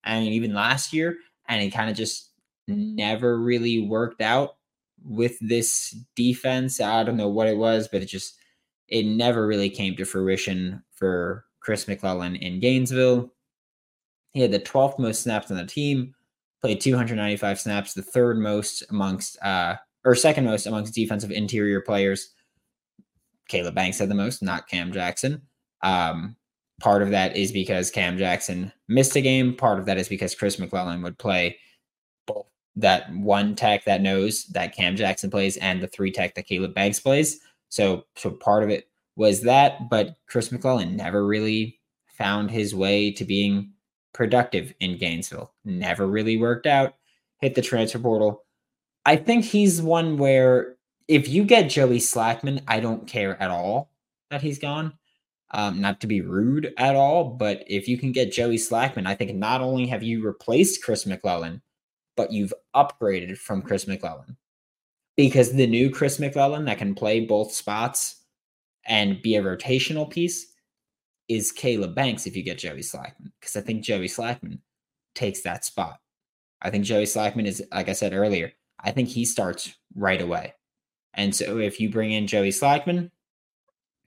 mean, 0.05 0.33
even 0.33 0.53
last 0.53 0.93
year. 0.93 1.17
And 1.47 1.63
he 1.63 1.71
kind 1.71 1.89
of 1.89 1.97
just 1.97 2.33
never 2.67 3.39
really 3.39 3.87
worked 3.87 4.21
out 4.21 4.58
with 5.05 5.37
this 5.41 5.97
defense. 6.17 6.81
I 6.81 7.05
don't 7.05 7.17
know 7.17 7.29
what 7.29 7.49
it 7.49 7.57
was, 7.57 7.89
but 7.89 8.03
it 8.03 8.07
just, 8.07 8.37
it 8.89 9.05
never 9.05 9.47
really 9.47 9.71
came 9.71 9.97
to 9.97 10.05
fruition 10.05 10.83
for 10.93 11.45
Chris 11.61 11.87
McClellan 11.89 12.37
in 12.37 12.61
Gainesville. 12.61 13.33
He 14.33 14.41
had 14.41 14.53
the 14.53 14.61
12th 14.61 14.99
most 14.99 15.23
snaps 15.23 15.51
on 15.51 15.57
the 15.57 15.67
team, 15.67 16.15
played 16.61 16.81
295 16.81 17.61
snaps, 17.61 17.95
the 17.95 18.03
third 18.03 18.39
most 18.39 18.83
amongst 18.91 19.41
uh 19.43 19.77
or 20.05 20.15
second 20.15 20.45
most 20.45 20.67
amongst 20.67 20.95
defensive 20.95 21.31
interior 21.31 21.81
players. 21.81 22.33
Caleb 23.49 23.75
Banks 23.75 23.99
had 23.99 24.09
the 24.09 24.15
most, 24.15 24.43
not 24.43 24.69
Cam 24.69 24.93
Jackson. 24.93 25.43
Um, 25.83 26.37
part 26.81 27.03
of 27.03 27.11
that 27.11 27.37
is 27.37 27.51
because 27.53 27.91
Cam 27.91 28.19
Jackson 28.19 28.73
missed 28.89 29.17
a 29.17 29.21
game. 29.21 29.55
Part 29.55 29.79
of 29.79 29.87
that 29.87 29.99
is 29.99 30.09
because 30.09 30.35
Chris 30.35 30.59
McClellan 30.59 31.03
would 31.03 31.19
play 31.19 31.59
that 32.79 33.13
one 33.15 33.55
tech 33.55 33.85
that 33.85 34.01
knows 34.01 34.47
that 34.47 34.75
Cam 34.75 34.97
Jackson 34.97 35.31
plays 35.31 35.57
and 35.59 35.83
the 35.83 35.89
three 35.89 36.13
tech 36.13 36.35
that 36.35 36.47
Caleb 36.47 36.75
Banks 36.75 37.01
plays. 37.01 37.41
So, 37.69 38.07
so 38.17 38.31
part 38.31 38.63
of 38.63 38.71
it 38.71 38.89
was 39.17 39.43
that, 39.43 39.91
but 39.91 40.17
Chris 40.29 40.53
McClellan 40.53 40.97
never 40.97 41.27
really 41.27 41.81
found 42.07 42.51
his 42.51 42.75
way 42.75 43.11
to 43.13 43.25
being 43.25 43.73
productive 44.15 44.73
in 44.81 44.97
Gainesville. 44.97 45.53
Never 45.65 46.07
really 46.07 46.37
worked 46.37 46.67
out. 46.67 46.95
Hit 47.41 47.55
the 47.55 47.63
transfer 47.63 47.99
portal. 47.99 48.45
I 49.05 49.17
think 49.17 49.45
he's 49.45 49.83
one 49.83 50.17
where 50.17 50.77
if 51.09 51.29
you 51.29 51.45
get 51.45 51.71
Joey 51.71 51.99
Slackman, 51.99 52.63
I 52.69 52.81
don't 52.81 53.07
care 53.07 53.41
at 53.43 53.51
all 53.51 53.91
that 54.31 54.43
he's 54.43 54.59
gone. 54.59 54.95
Um, 55.51 55.81
not 55.81 56.01
to 56.03 56.07
be 56.07 56.21
rude 56.21 56.75
at 56.77 56.95
all, 56.95 57.25
but 57.25 57.65
if 57.67 57.89
you 57.89 57.97
can 57.97 58.13
get 58.13 58.33
Joey 58.33 58.57
Slackman, 58.59 59.07
I 59.07 59.15
think 59.15 59.35
not 59.35 59.63
only 59.63 59.87
have 59.87 60.03
you 60.03 60.23
replaced 60.23 60.85
Chris 60.85 61.07
McClellan, 61.07 61.63
but 62.19 62.33
you've 62.33 62.53
upgraded 62.75 63.39
from 63.39 63.63
Chris 63.63 63.87
McClellan. 63.87 64.37
Because 65.17 65.53
the 65.53 65.67
new 65.67 65.89
Chris 65.89 66.19
McClellan 66.19 66.65
that 66.67 66.79
can 66.79 66.95
play 66.95 67.21
both 67.21 67.53
spots 67.53 68.25
and 68.87 69.23
be 69.23 69.37
a 69.37 69.43
rotational 69.43 70.11
piece 70.11 70.53
is 71.29 71.53
Caleb 71.53 71.95
Banks 71.95 72.27
if 72.27 72.37
you 72.37 72.43
get 72.43 72.59
Joey 72.59 72.81
Slackman, 72.81 73.31
because 73.41 73.55
I 73.55 73.61
think 73.61 73.85
Joey 73.85 74.09
Slackman 74.09 74.59
takes 75.15 75.43
that 75.43 75.65
spot. 75.65 76.01
I 76.61 76.71
think 76.71 76.85
Joey 76.85 77.05
Slackman 77.05 77.47
is, 77.47 77.63
like 77.73 77.89
I 77.89 77.93
said 77.93 78.13
earlier, 78.13 78.53
I 78.81 78.91
think 78.91 79.09
he 79.09 79.25
starts 79.25 79.75
right 79.95 80.21
away. 80.21 80.55
And 81.15 81.35
so 81.35 81.59
if 81.59 81.79
you 81.79 81.89
bring 81.89 82.13
in 82.13 82.27
Joey 82.27 82.51
Slackman, 82.51 83.11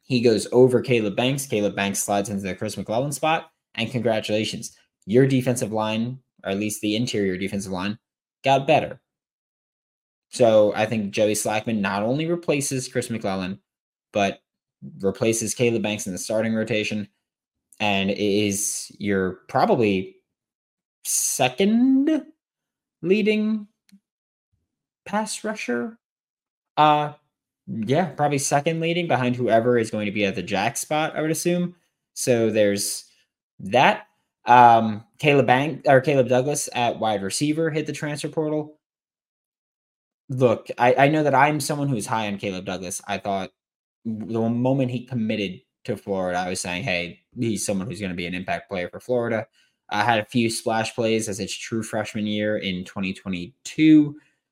he 0.02 0.19
goes 0.19 0.47
over 0.52 0.82
Caleb 0.82 1.15
Banks. 1.15 1.45
Caleb 1.45 1.76
Banks 1.76 2.04
slides 2.04 2.30
into 2.30 2.43
the 2.43 2.56
Chris 2.56 2.76
McClellan 2.76 3.13
spot. 3.13 3.52
And 3.76 3.89
congratulations, 3.89 4.76
your 5.06 5.28
defensive 5.28 5.71
line, 5.71 6.19
or 6.43 6.51
at 6.51 6.60
least 6.60 6.82
the 6.82 6.95
interior 6.95 7.38
defensive 7.38 7.71
line, 7.71 7.97
got 8.43 8.67
better. 8.67 9.01
So 10.30 10.73
I 10.75 10.86
think 10.86 11.12
Joey 11.12 11.34
Slackman 11.34 11.80
not 11.80 12.04
only 12.04 12.25
replaces 12.25 12.88
Chris 12.88 13.10
McClellan, 13.10 13.60
but 14.13 14.39
replaces 14.99 15.54
Caleb 15.54 15.84
Banks 15.84 16.08
in 16.08 16.13
the 16.13 16.17
starting 16.17 16.54
rotation 16.54 17.08
and 17.80 18.12
is 18.12 18.91
your 18.97 19.39
probably 19.47 20.15
second 21.04 22.23
leading 23.01 23.67
pass 25.06 25.43
rusher. 25.43 25.97
Uh 26.77 27.13
yeah, 27.67 28.06
probably 28.06 28.38
second 28.38 28.80
leading 28.80 29.08
behind 29.08 29.36
whoever 29.36 29.77
is 29.77 29.91
going 29.91 30.06
to 30.06 30.12
be 30.12 30.25
at 30.25 30.36
the 30.36 30.43
jack 30.43 30.77
spot, 30.77 31.15
I 31.15 31.21
would 31.21 31.32
assume. 31.32 31.75
So 32.13 32.49
there's 32.49 33.06
that. 33.60 34.08
Um 34.45 35.06
Caleb 35.19 35.47
Bank 35.47 35.84
or 35.86 36.01
Caleb 36.01 36.30
Douglas 36.30 36.69
at 36.73 36.99
wide 36.99 37.21
receiver 37.23 37.69
hit 37.69 37.86
the 37.86 37.93
transfer 37.93 38.30
portal. 38.30 38.80
Look, 40.30 40.67
I, 40.77 40.95
I 40.95 41.08
know 41.10 41.23
that 41.23 41.36
I'm 41.36 41.60
someone 41.60 41.89
who's 41.89 42.06
high 42.06 42.27
on 42.27 42.38
Caleb 42.38 42.65
Douglas. 42.65 43.01
I 43.08 43.17
thought 43.17 43.51
the 44.06 44.49
moment 44.49 44.91
he 44.91 45.06
committed 45.06 45.62
to 45.86 45.97
Florida, 45.97 46.39
I 46.39 46.49
was 46.49 46.62
saying, 46.62 46.84
hey, 46.84 47.19
he's 47.38 47.65
someone 47.65 47.88
who's 47.88 47.99
going 47.99 48.12
to 48.12 48.15
be 48.15 48.25
an 48.25 48.34
impact 48.34 48.69
player 48.69 48.89
for 48.89 48.99
Florida. 48.99 49.47
I 49.89 50.04
had 50.04 50.19
a 50.19 50.25
few 50.25 50.49
splash 50.49 50.95
plays 50.95 51.27
as 51.27 51.39
its 51.39 51.56
true 51.56 51.84
freshman 51.84 52.25
year 52.25 52.58
in 52.58 52.86
2022. 52.86 53.54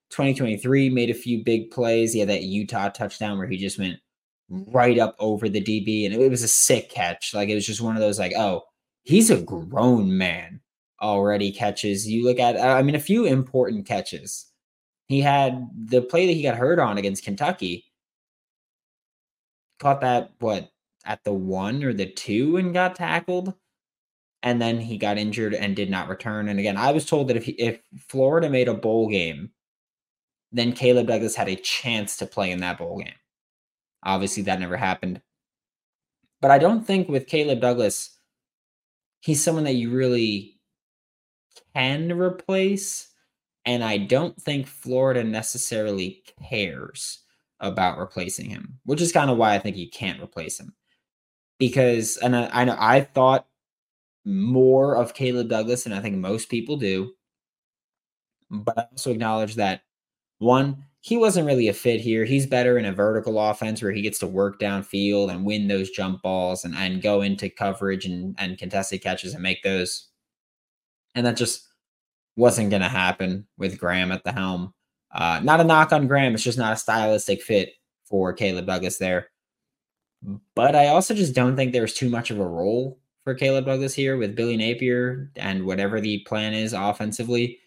2023 0.10 0.90
made 0.90 1.10
a 1.10 1.14
few 1.14 1.44
big 1.44 1.72
plays. 1.72 2.14
He 2.14 2.20
had 2.20 2.30
that 2.30 2.44
Utah 2.44 2.90
touchdown 2.90 3.38
where 3.38 3.48
he 3.48 3.58
just 3.58 3.80
went 3.80 4.00
right 4.50 4.98
up 4.98 5.16
over 5.20 5.48
the 5.48 5.62
DB, 5.62 6.06
and 6.06 6.14
it 6.14 6.30
was 6.30 6.44
a 6.44 6.48
sick 6.48 6.90
catch. 6.90 7.34
Like 7.34 7.50
it 7.50 7.56
was 7.56 7.66
just 7.66 7.82
one 7.82 7.96
of 7.96 8.02
those, 8.02 8.20
like, 8.20 8.34
oh, 8.36 8.64
he's 9.10 9.32
a 9.32 9.42
grown 9.42 10.18
man 10.18 10.62
already. 11.02 11.52
Catches. 11.52 12.08
You 12.08 12.24
look 12.24 12.40
at, 12.40 12.60
I 12.60 12.82
mean, 12.84 12.96
a 12.96 13.00
few 13.00 13.26
important 13.26 13.86
catches. 13.88 14.46
He 15.08 15.22
had 15.22 15.68
the 15.76 16.02
play 16.02 16.28
that 16.28 16.34
he 16.34 16.44
got 16.44 16.56
hurt 16.56 16.80
on 16.80 16.98
against 16.98 17.24
Kentucky 17.24 17.86
caught 19.80 20.02
that 20.02 20.32
what 20.40 20.70
at 21.06 21.24
the 21.24 21.34
one 21.34 21.84
or 21.84 21.94
the 21.94 22.06
two 22.06 22.58
and 22.58 22.74
got 22.74 22.96
tackled 22.96 23.54
and 24.44 24.62
then 24.62 24.80
he 24.80 24.98
got 24.98 25.18
injured 25.18 25.54
and 25.54 25.76
did 25.76 25.90
not 25.90 26.10
return 26.10 26.50
and 26.50 26.60
again 26.60 26.76
i 26.76 26.92
was 26.92 27.06
told 27.06 27.30
that 27.30 27.38
if 27.38 27.46
he, 27.46 27.54
if 27.54 27.80
florida 28.10 28.50
made 28.50 28.68
a 28.68 28.74
bowl 28.74 29.08
game 29.08 29.50
then 30.52 30.74
caleb 30.74 31.08
douglas 31.08 31.34
had 31.34 31.48
a 31.48 31.56
chance 31.56 32.18
to 32.18 32.26
play 32.26 32.52
in 32.52 32.60
that 32.60 32.78
bowl 32.78 33.00
game 33.00 33.14
obviously 34.04 34.44
that 34.44 34.60
never 34.60 34.76
happened 34.76 35.22
but 36.42 36.52
i 36.52 36.58
don't 36.58 36.86
think 36.86 37.08
with 37.08 37.26
caleb 37.26 37.62
douglas 37.62 38.19
he's 39.20 39.44
someone 39.44 39.66
that 39.66 39.76
you 39.76 39.92
really 39.92 40.60
can 41.76 42.12
replace 42.18 43.10
and 43.66 43.84
i 43.84 43.98
don't 43.98 44.40
think 44.42 44.68
florida 44.68 45.24
necessarily 45.24 46.24
cares 46.48 47.20
about 47.60 47.98
replacing 48.00 48.50
him, 48.50 48.80
which 48.86 49.02
is 49.02 49.12
kind 49.12 49.30
of 49.30 49.38
why 49.38 49.54
I 49.54 49.60
think 49.60 49.76
you 49.78 49.90
can't 49.90 50.22
replace 50.22 50.60
him. 50.60 50.74
because, 51.60 52.18
and 52.18 52.36
I, 52.36 52.50
I 52.54 52.66
know 52.66 52.76
I 52.80 53.02
thought 53.02 53.48
more 54.26 54.96
of 54.96 55.14
Caleb 55.14 55.50
Douglas 55.50 55.84
than 55.84 55.94
I 55.94 56.02
think 56.02 56.18
most 56.18 56.50
people 56.50 56.78
do. 56.78 57.14
But 58.52 58.78
I 58.78 58.82
also 58.92 59.12
acknowledge 59.12 59.56
that 59.56 59.82
one, 60.40 60.84
he 61.02 61.16
wasn't 61.16 61.48
really 61.48 61.68
a 61.70 61.74
fit 61.74 62.02
here. 62.02 62.26
He's 62.26 62.46
better 62.46 62.78
in 62.78 62.86
a 62.86 62.92
vertical 62.92 63.40
offense 63.40 63.82
where 63.82 63.92
he 63.92 64.02
gets 64.02 64.20
to 64.20 64.28
work 64.28 64.60
downfield 64.60 65.32
and 65.32 65.46
win 65.46 65.68
those 65.68 65.90
jump 65.92 66.22
balls 66.22 66.66
and, 66.66 66.76
and 66.76 67.02
go 67.02 67.22
into 67.22 67.50
coverage 67.50 68.06
and, 68.06 68.36
and 68.38 68.58
contested 68.58 69.02
catches 69.02 69.34
and 69.34 69.44
make 69.44 69.64
those. 69.64 70.10
And 71.16 71.26
that 71.26 71.38
just 71.38 71.68
wasn't 72.36 72.70
going 72.70 72.82
to 72.82 72.90
happen 72.90 73.48
with 73.58 73.80
Graham 73.80 74.12
at 74.12 74.24
the 74.24 74.32
helm. 74.32 74.74
Uh, 75.12 75.40
not 75.44 75.62
a 75.62 75.64
knock 75.64 75.92
on 75.94 76.08
Graham. 76.08 76.34
It's 76.34 76.44
just 76.44 76.58
not 76.58 76.74
a 76.74 76.78
stylistic 76.78 77.42
fit 77.42 77.74
for 78.06 78.34
Caleb 78.34 78.66
Douglas 78.66 78.98
there. 78.98 79.30
But 80.54 80.76
I 80.76 80.88
also 80.88 81.14
just 81.14 81.34
don't 81.34 81.56
think 81.56 81.72
there's 81.72 81.94
too 81.94 82.10
much 82.10 82.30
of 82.30 82.40
a 82.40 82.48
role 82.48 83.00
for 83.24 83.34
Caleb 83.34 83.66
Douglas 83.66 83.94
here 83.94 84.18
with 84.18 84.36
Billy 84.36 84.58
Napier 84.58 85.32
and 85.38 85.66
whatever 85.66 86.02
the 86.02 86.20
plan 86.20 86.54
is 86.54 86.74
offensively. 86.74 87.60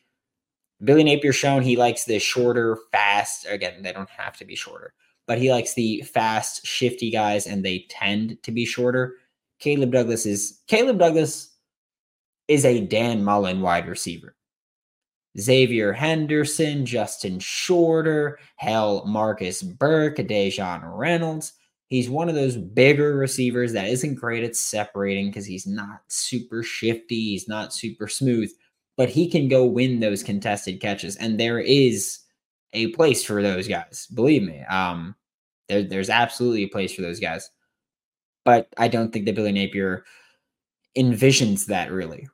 Billy 0.85 1.05
Napier 1.05 1.33
shown 1.33 1.63
he 1.63 1.77
likes 1.77 2.05
the 2.05 2.19
shorter, 2.19 2.79
fast. 2.91 3.47
Again, 3.49 3.83
they 3.83 3.93
don't 3.93 4.11
have 4.11 4.37
to 4.39 4.45
be 4.45 4.57
shorter, 4.57 4.95
but 5.27 5.39
he 5.39 5.51
likes 5.51 5.75
the 5.75 6.03
fast, 6.03 6.67
shifty 6.67 7.11
guys, 7.11 7.47
and 7.47 7.65
they 7.65 7.87
tend 7.89 8.43
to 8.43 8.51
be 8.51 8.65
shorter. 8.65 9.15
Caleb 9.59 9.93
Douglas 9.93 10.27
is 10.27 10.61
Caleb 10.67 10.99
Douglas 10.99 11.55
is 12.49 12.65
a 12.65 12.81
Dan 12.81 13.23
Mullen 13.23 13.61
wide 13.61 13.89
receiver. 13.89 14.35
Xavier 15.39 15.93
Henderson, 15.93 16.85
Justin 16.85 17.39
Shorter, 17.39 18.39
hell, 18.57 19.05
Marcus 19.07 19.63
Burke, 19.63 20.17
Dejon 20.17 20.83
Reynolds. 20.85 21.55
He's 21.87 22.11
one 22.11 22.29
of 22.29 22.35
those 22.35 22.57
bigger 22.57 23.17
receivers 23.17 23.73
that 23.73 23.89
isn't 23.89 24.17
great 24.17 24.45
at 24.45 24.57
separating 24.57 25.29
because 25.29 25.47
he's 25.47 25.67
not 25.67 26.01
super 26.09 26.63
shifty. 26.63 27.31
He's 27.31 27.49
not 27.49 27.73
super 27.73 28.09
smooth, 28.09 28.51
but 28.97 29.09
he 29.09 29.29
can 29.29 29.49
go 29.49 29.65
win 29.65 30.01
those 30.01 30.23
contested 30.23 30.81
catches. 30.81 31.17
And 31.17 31.39
there 31.39 31.59
is 31.59 32.21
a 32.73 32.89
place 32.89 33.25
for 33.25 33.43
those 33.43 33.69
guys. 33.69 34.07
Believe 34.15 34.43
me. 34.43 34.63
Um, 34.63 35.15
there, 35.69 35.83
there's 35.83 36.11
absolutely 36.11 36.65
a 36.65 36.69
place 36.69 36.95
for 36.95 37.03
those 37.03 37.21
guys. 37.21 37.51
But 38.45 38.69
I 38.77 38.89
don't 38.89 39.13
think 39.13 39.27
that 39.27 39.35
Billy 39.35 39.53
Napier 39.53 40.05
envisions 40.97 41.67
that 41.67 41.91
really. 41.93 42.29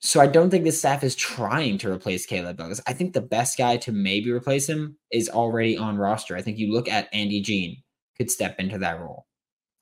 So 0.00 0.20
I 0.20 0.26
don't 0.26 0.50
think 0.50 0.64
the 0.64 0.72
staff 0.72 1.02
is 1.02 1.16
trying 1.16 1.78
to 1.78 1.90
replace 1.90 2.26
Caleb 2.26 2.58
Douglas. 2.58 2.80
I 2.86 2.92
think 2.92 3.14
the 3.14 3.22
best 3.22 3.56
guy 3.56 3.78
to 3.78 3.90
maybe 3.90 4.30
replace 4.30 4.68
him 4.68 4.98
is 5.10 5.30
already 5.30 5.78
on 5.78 5.96
roster. 5.96 6.36
I 6.36 6.42
think 6.42 6.58
you 6.58 6.72
look 6.72 6.90
at 6.90 7.08
Andy 7.14 7.40
Jean 7.40 7.82
could 8.18 8.30
step 8.30 8.56
into 8.58 8.76
that 8.78 9.00
role. 9.00 9.26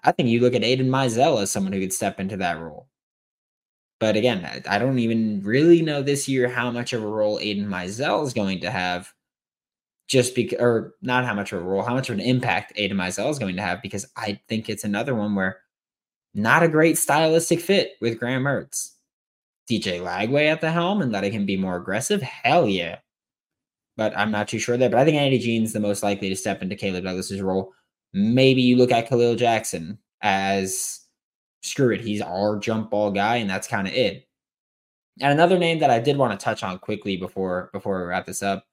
I 0.04 0.12
think 0.12 0.28
you 0.28 0.40
look 0.40 0.54
at 0.54 0.62
Aiden 0.62 0.86
Mizell 0.86 1.42
as 1.42 1.50
someone 1.50 1.72
who 1.72 1.80
could 1.80 1.92
step 1.92 2.20
into 2.20 2.36
that 2.36 2.60
role. 2.60 2.88
But 4.02 4.16
again, 4.16 4.64
I 4.68 4.80
don't 4.80 4.98
even 4.98 5.42
really 5.44 5.80
know 5.80 6.02
this 6.02 6.26
year 6.26 6.48
how 6.48 6.72
much 6.72 6.92
of 6.92 7.04
a 7.04 7.06
role 7.06 7.38
Aiden 7.38 7.68
Mizell 7.68 8.26
is 8.26 8.34
going 8.34 8.58
to 8.62 8.68
have. 8.68 9.12
Just 10.08 10.34
because, 10.34 10.58
or 10.58 10.94
not 11.02 11.24
how 11.24 11.34
much 11.34 11.52
of 11.52 11.62
a 11.62 11.64
role, 11.64 11.84
how 11.84 11.94
much 11.94 12.10
of 12.10 12.14
an 12.14 12.20
impact 12.20 12.76
Aiden 12.76 12.94
Mizell 12.94 13.30
is 13.30 13.38
going 13.38 13.54
to 13.54 13.62
have, 13.62 13.80
because 13.80 14.04
I 14.16 14.40
think 14.48 14.68
it's 14.68 14.82
another 14.82 15.14
one 15.14 15.36
where 15.36 15.60
not 16.34 16.64
a 16.64 16.68
great 16.68 16.98
stylistic 16.98 17.60
fit 17.60 17.92
with 18.00 18.18
Graham 18.18 18.42
Mertz. 18.42 18.90
DJ 19.70 20.00
Lagway 20.00 20.50
at 20.50 20.60
the 20.60 20.72
helm 20.72 21.00
and 21.00 21.12
letting 21.12 21.30
him 21.30 21.46
be 21.46 21.56
more 21.56 21.76
aggressive, 21.76 22.22
hell 22.22 22.66
yeah. 22.66 22.98
But 23.96 24.18
I'm 24.18 24.32
not 24.32 24.48
too 24.48 24.58
sure 24.58 24.76
there. 24.76 24.90
But 24.90 24.98
I 24.98 25.04
think 25.04 25.16
Andy 25.16 25.38
Jean's 25.38 25.72
the 25.72 25.78
most 25.78 26.02
likely 26.02 26.28
to 26.28 26.34
step 26.34 26.60
into 26.60 26.74
Caleb 26.74 27.04
Douglas's 27.04 27.40
role 27.40 27.72
Maybe 28.12 28.62
you 28.62 28.76
look 28.76 28.90
at 28.90 29.08
Kahleil 29.08 29.38
Jackson 29.38 29.96
as 30.22 31.01
screw 31.62 31.90
it, 31.90 32.00
he's 32.00 32.20
our 32.20 32.58
jump 32.58 32.90
ball 32.90 33.10
guy, 33.10 33.36
and 33.36 33.48
that's 33.48 33.68
kind 33.68 33.86
of 33.86 33.94
it. 33.94 34.28
And 35.20 35.32
another 35.32 35.58
name 35.58 35.78
that 35.80 35.90
I 35.90 35.98
did 35.98 36.16
want 36.16 36.38
to 36.38 36.42
touch 36.42 36.62
on 36.62 36.78
quickly 36.78 37.16
before 37.16 37.70
before 37.72 38.00
we 38.00 38.06
wrap 38.06 38.26
this 38.26 38.42
up, 38.42 38.64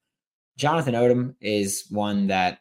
Jonathan 0.56 0.94
Odom 0.94 1.34
is 1.40 1.86
one 1.90 2.26
that 2.28 2.60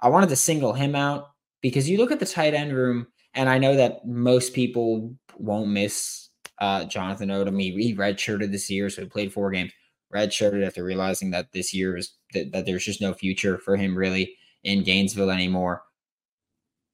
I 0.00 0.08
wanted 0.08 0.28
to 0.30 0.36
single 0.36 0.72
him 0.72 0.94
out 0.94 1.30
because 1.60 1.88
you 1.88 1.98
look 1.98 2.12
at 2.12 2.20
the 2.20 2.26
tight 2.26 2.54
end 2.54 2.72
room, 2.72 3.06
and 3.34 3.48
I 3.48 3.58
know 3.58 3.76
that 3.76 4.06
most 4.06 4.54
people 4.54 5.14
won't 5.36 5.70
miss 5.70 6.28
uh, 6.60 6.84
Jonathan 6.84 7.30
Odom. 7.30 7.60
He, 7.60 7.72
he 7.72 7.96
redshirted 7.96 8.52
this 8.52 8.70
year, 8.70 8.90
so 8.90 9.02
he 9.02 9.08
played 9.08 9.32
four 9.32 9.50
games. 9.50 9.72
Redshirted 10.14 10.66
after 10.66 10.84
realizing 10.84 11.30
that 11.32 11.52
this 11.52 11.74
year 11.74 11.96
is 11.96 12.14
that, 12.32 12.52
that 12.52 12.66
there's 12.66 12.84
just 12.84 13.00
no 13.02 13.12
future 13.12 13.58
for 13.58 13.76
him 13.76 13.96
really 13.96 14.34
in 14.64 14.82
Gainesville 14.82 15.30
anymore 15.30 15.82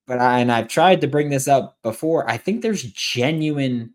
but 0.06 0.20
I, 0.20 0.40
and 0.40 0.52
I've 0.52 0.68
tried 0.68 1.00
to 1.00 1.08
bring 1.08 1.30
this 1.30 1.48
up 1.48 1.78
before. 1.82 2.28
I 2.28 2.36
think 2.36 2.62
there's 2.62 2.82
genuine 2.92 3.94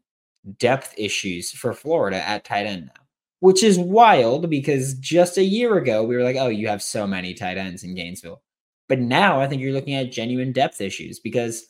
depth 0.57 0.93
issues 0.97 1.51
for 1.51 1.73
Florida 1.73 2.17
at 2.27 2.45
tight 2.45 2.65
end 2.65 2.87
now, 2.87 3.03
which 3.39 3.63
is 3.63 3.77
wild 3.77 4.49
because 4.49 4.95
just 4.95 5.37
a 5.37 5.43
year 5.43 5.77
ago 5.77 6.03
we 6.03 6.15
were 6.15 6.23
like, 6.23 6.37
oh, 6.37 6.47
you 6.47 6.67
have 6.67 6.81
so 6.81 7.05
many 7.05 7.33
tight 7.33 7.57
ends 7.57 7.83
in 7.83 7.95
Gainesville. 7.95 8.41
But 8.87 8.99
now 8.99 9.39
I 9.39 9.47
think 9.47 9.61
you're 9.61 9.73
looking 9.73 9.95
at 9.95 10.11
genuine 10.11 10.51
depth 10.51 10.81
issues 10.81 11.19
because 11.19 11.67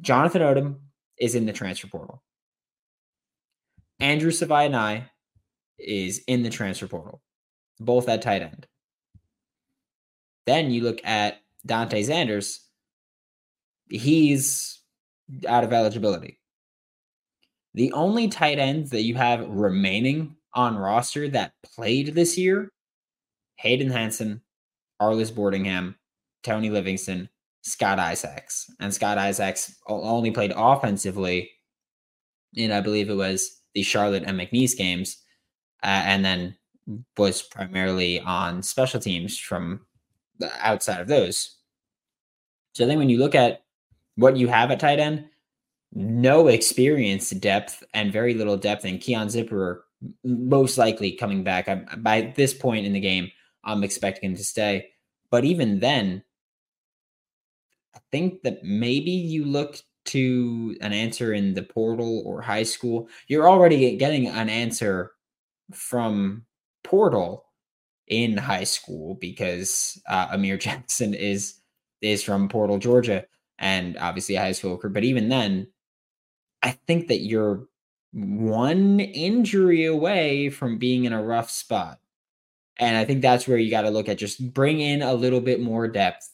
Jonathan 0.00 0.42
Odom 0.42 0.76
is 1.18 1.34
in 1.34 1.46
the 1.46 1.52
transfer 1.52 1.88
portal. 1.88 2.22
Andrew 3.98 4.30
Savaiinaea 4.30 5.06
is 5.78 6.22
in 6.28 6.44
the 6.44 6.50
transfer 6.50 6.86
portal, 6.86 7.20
both 7.80 8.08
at 8.08 8.22
tight 8.22 8.42
end. 8.42 8.66
Then 10.46 10.70
you 10.70 10.82
look 10.82 11.00
at 11.04 11.42
Dante 11.66 12.02
Zanders, 12.02 12.60
he's 13.90 14.80
out 15.46 15.64
of 15.64 15.72
eligibility. 15.72 16.38
The 17.74 17.92
only 17.92 18.28
tight 18.28 18.58
ends 18.58 18.90
that 18.90 19.02
you 19.02 19.14
have 19.14 19.48
remaining 19.48 20.36
on 20.54 20.76
roster 20.76 21.28
that 21.28 21.52
played 21.62 22.14
this 22.14 22.36
year 22.38 22.72
Hayden 23.56 23.90
Hansen, 23.90 24.40
Arlis 25.00 25.32
Boardingham, 25.32 25.94
Tony 26.42 26.70
Livingston, 26.70 27.28
Scott 27.62 27.98
Isaacs. 27.98 28.70
And 28.80 28.94
Scott 28.94 29.18
Isaacs 29.18 29.74
only 29.86 30.30
played 30.30 30.52
offensively 30.56 31.50
in, 32.54 32.72
I 32.72 32.80
believe 32.80 33.10
it 33.10 33.14
was 33.14 33.60
the 33.74 33.82
Charlotte 33.82 34.24
and 34.26 34.38
McNeese 34.38 34.76
games, 34.76 35.18
uh, 35.82 36.02
and 36.04 36.24
then 36.24 36.56
was 37.16 37.42
primarily 37.42 38.20
on 38.20 38.62
special 38.62 39.00
teams 39.00 39.38
from 39.38 39.80
outside 40.60 41.00
of 41.00 41.08
those. 41.08 41.56
So 42.74 42.86
then 42.86 42.98
when 42.98 43.10
you 43.10 43.18
look 43.18 43.34
at 43.34 43.62
what 44.18 44.36
you 44.36 44.48
have 44.48 44.72
at 44.72 44.80
tight 44.80 44.98
end, 44.98 45.26
no 45.92 46.48
experience 46.48 47.30
depth 47.30 47.84
and 47.94 48.12
very 48.12 48.34
little 48.34 48.56
depth. 48.56 48.84
And 48.84 49.00
Keon 49.00 49.30
Zipper 49.30 49.84
most 50.24 50.76
likely 50.76 51.12
coming 51.12 51.44
back. 51.44 51.68
I, 51.68 51.76
by 51.96 52.32
this 52.36 52.52
point 52.52 52.84
in 52.84 52.92
the 52.92 53.00
game, 53.00 53.30
I'm 53.64 53.84
expecting 53.84 54.30
him 54.30 54.36
to 54.36 54.42
stay. 54.44 54.88
But 55.30 55.44
even 55.44 55.78
then, 55.78 56.24
I 57.94 58.00
think 58.10 58.42
that 58.42 58.64
maybe 58.64 59.12
you 59.12 59.44
look 59.44 59.80
to 60.06 60.76
an 60.80 60.92
answer 60.92 61.32
in 61.32 61.54
the 61.54 61.62
portal 61.62 62.22
or 62.26 62.42
high 62.42 62.64
school. 62.64 63.08
You're 63.28 63.48
already 63.48 63.96
getting 63.96 64.26
an 64.26 64.48
answer 64.48 65.12
from 65.72 66.44
portal 66.82 67.44
in 68.08 68.36
high 68.36 68.64
school 68.64 69.14
because 69.14 70.00
uh, 70.08 70.28
Amir 70.32 70.56
Jackson 70.58 71.14
is 71.14 71.54
is 72.00 72.22
from 72.22 72.48
Portal, 72.48 72.78
Georgia 72.78 73.24
and 73.58 73.96
obviously 73.98 74.36
a 74.36 74.40
high 74.40 74.52
school 74.52 74.72
recruit. 74.72 74.92
But 74.92 75.04
even 75.04 75.28
then, 75.28 75.68
I 76.62 76.72
think 76.86 77.08
that 77.08 77.20
you're 77.20 77.66
one 78.12 79.00
injury 79.00 79.84
away 79.84 80.50
from 80.50 80.78
being 80.78 81.04
in 81.04 81.12
a 81.12 81.22
rough 81.22 81.50
spot. 81.50 81.98
And 82.78 82.96
I 82.96 83.04
think 83.04 83.22
that's 83.22 83.48
where 83.48 83.58
you 83.58 83.70
got 83.70 83.82
to 83.82 83.90
look 83.90 84.08
at 84.08 84.18
just 84.18 84.52
bring 84.54 84.80
in 84.80 85.02
a 85.02 85.14
little 85.14 85.40
bit 85.40 85.60
more 85.60 85.88
depth, 85.88 86.30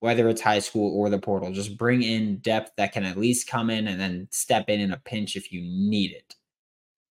whether 0.00 0.28
it's 0.28 0.42
high 0.42 0.58
school 0.58 0.94
or 0.94 1.08
the 1.08 1.18
portal. 1.18 1.52
Just 1.52 1.78
bring 1.78 2.02
in 2.02 2.38
depth 2.38 2.72
that 2.76 2.92
can 2.92 3.04
at 3.04 3.16
least 3.16 3.48
come 3.48 3.70
in 3.70 3.88
and 3.88 4.00
then 4.00 4.28
step 4.30 4.68
in 4.68 4.80
in 4.80 4.92
a 4.92 4.98
pinch 4.98 5.34
if 5.34 5.50
you 5.50 5.62
need 5.62 6.12
it. 6.12 6.34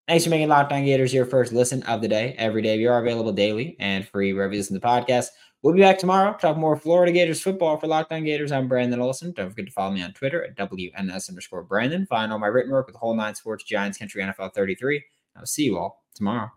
Thanks 0.06 0.24
for 0.24 0.30
making 0.30 0.48
Locked 0.48 0.72
On 0.72 0.84
Gators 0.86 1.12
your 1.12 1.26
first 1.26 1.52
listen 1.52 1.82
of 1.82 2.00
the 2.00 2.08
day. 2.08 2.34
Every 2.38 2.62
day 2.62 2.78
we 2.78 2.86
are 2.86 2.98
available 2.98 3.32
daily 3.32 3.76
and 3.78 4.08
free 4.08 4.32
wherever 4.32 4.54
you 4.54 4.60
listen 4.60 4.74
to 4.74 4.80
the 4.80 4.86
podcast. 4.86 5.26
We'll 5.62 5.74
be 5.74 5.80
back 5.80 5.98
tomorrow. 5.98 6.36
Talk 6.36 6.56
more 6.56 6.76
Florida 6.76 7.10
Gators 7.10 7.42
football 7.42 7.78
for 7.78 7.88
Locked 7.88 8.12
On 8.12 8.22
Gators. 8.22 8.52
I'm 8.52 8.68
Brandon 8.68 9.00
Olsen. 9.00 9.32
Don't 9.32 9.50
forget 9.50 9.66
to 9.66 9.72
follow 9.72 9.92
me 9.92 10.02
on 10.02 10.12
Twitter 10.12 10.44
at 10.44 10.56
WNS 10.56 11.28
underscore 11.28 11.64
Brandon. 11.64 12.06
Find 12.06 12.32
all 12.32 12.38
my 12.38 12.46
written 12.46 12.70
work 12.70 12.86
with 12.86 12.94
Whole 12.94 13.16
Nine 13.16 13.34
Sports, 13.34 13.64
Giants 13.64 13.98
Country 13.98 14.22
NFL 14.22 14.54
33. 14.54 15.02
I'll 15.36 15.46
see 15.46 15.64
you 15.64 15.76
all 15.76 16.04
tomorrow. 16.14 16.48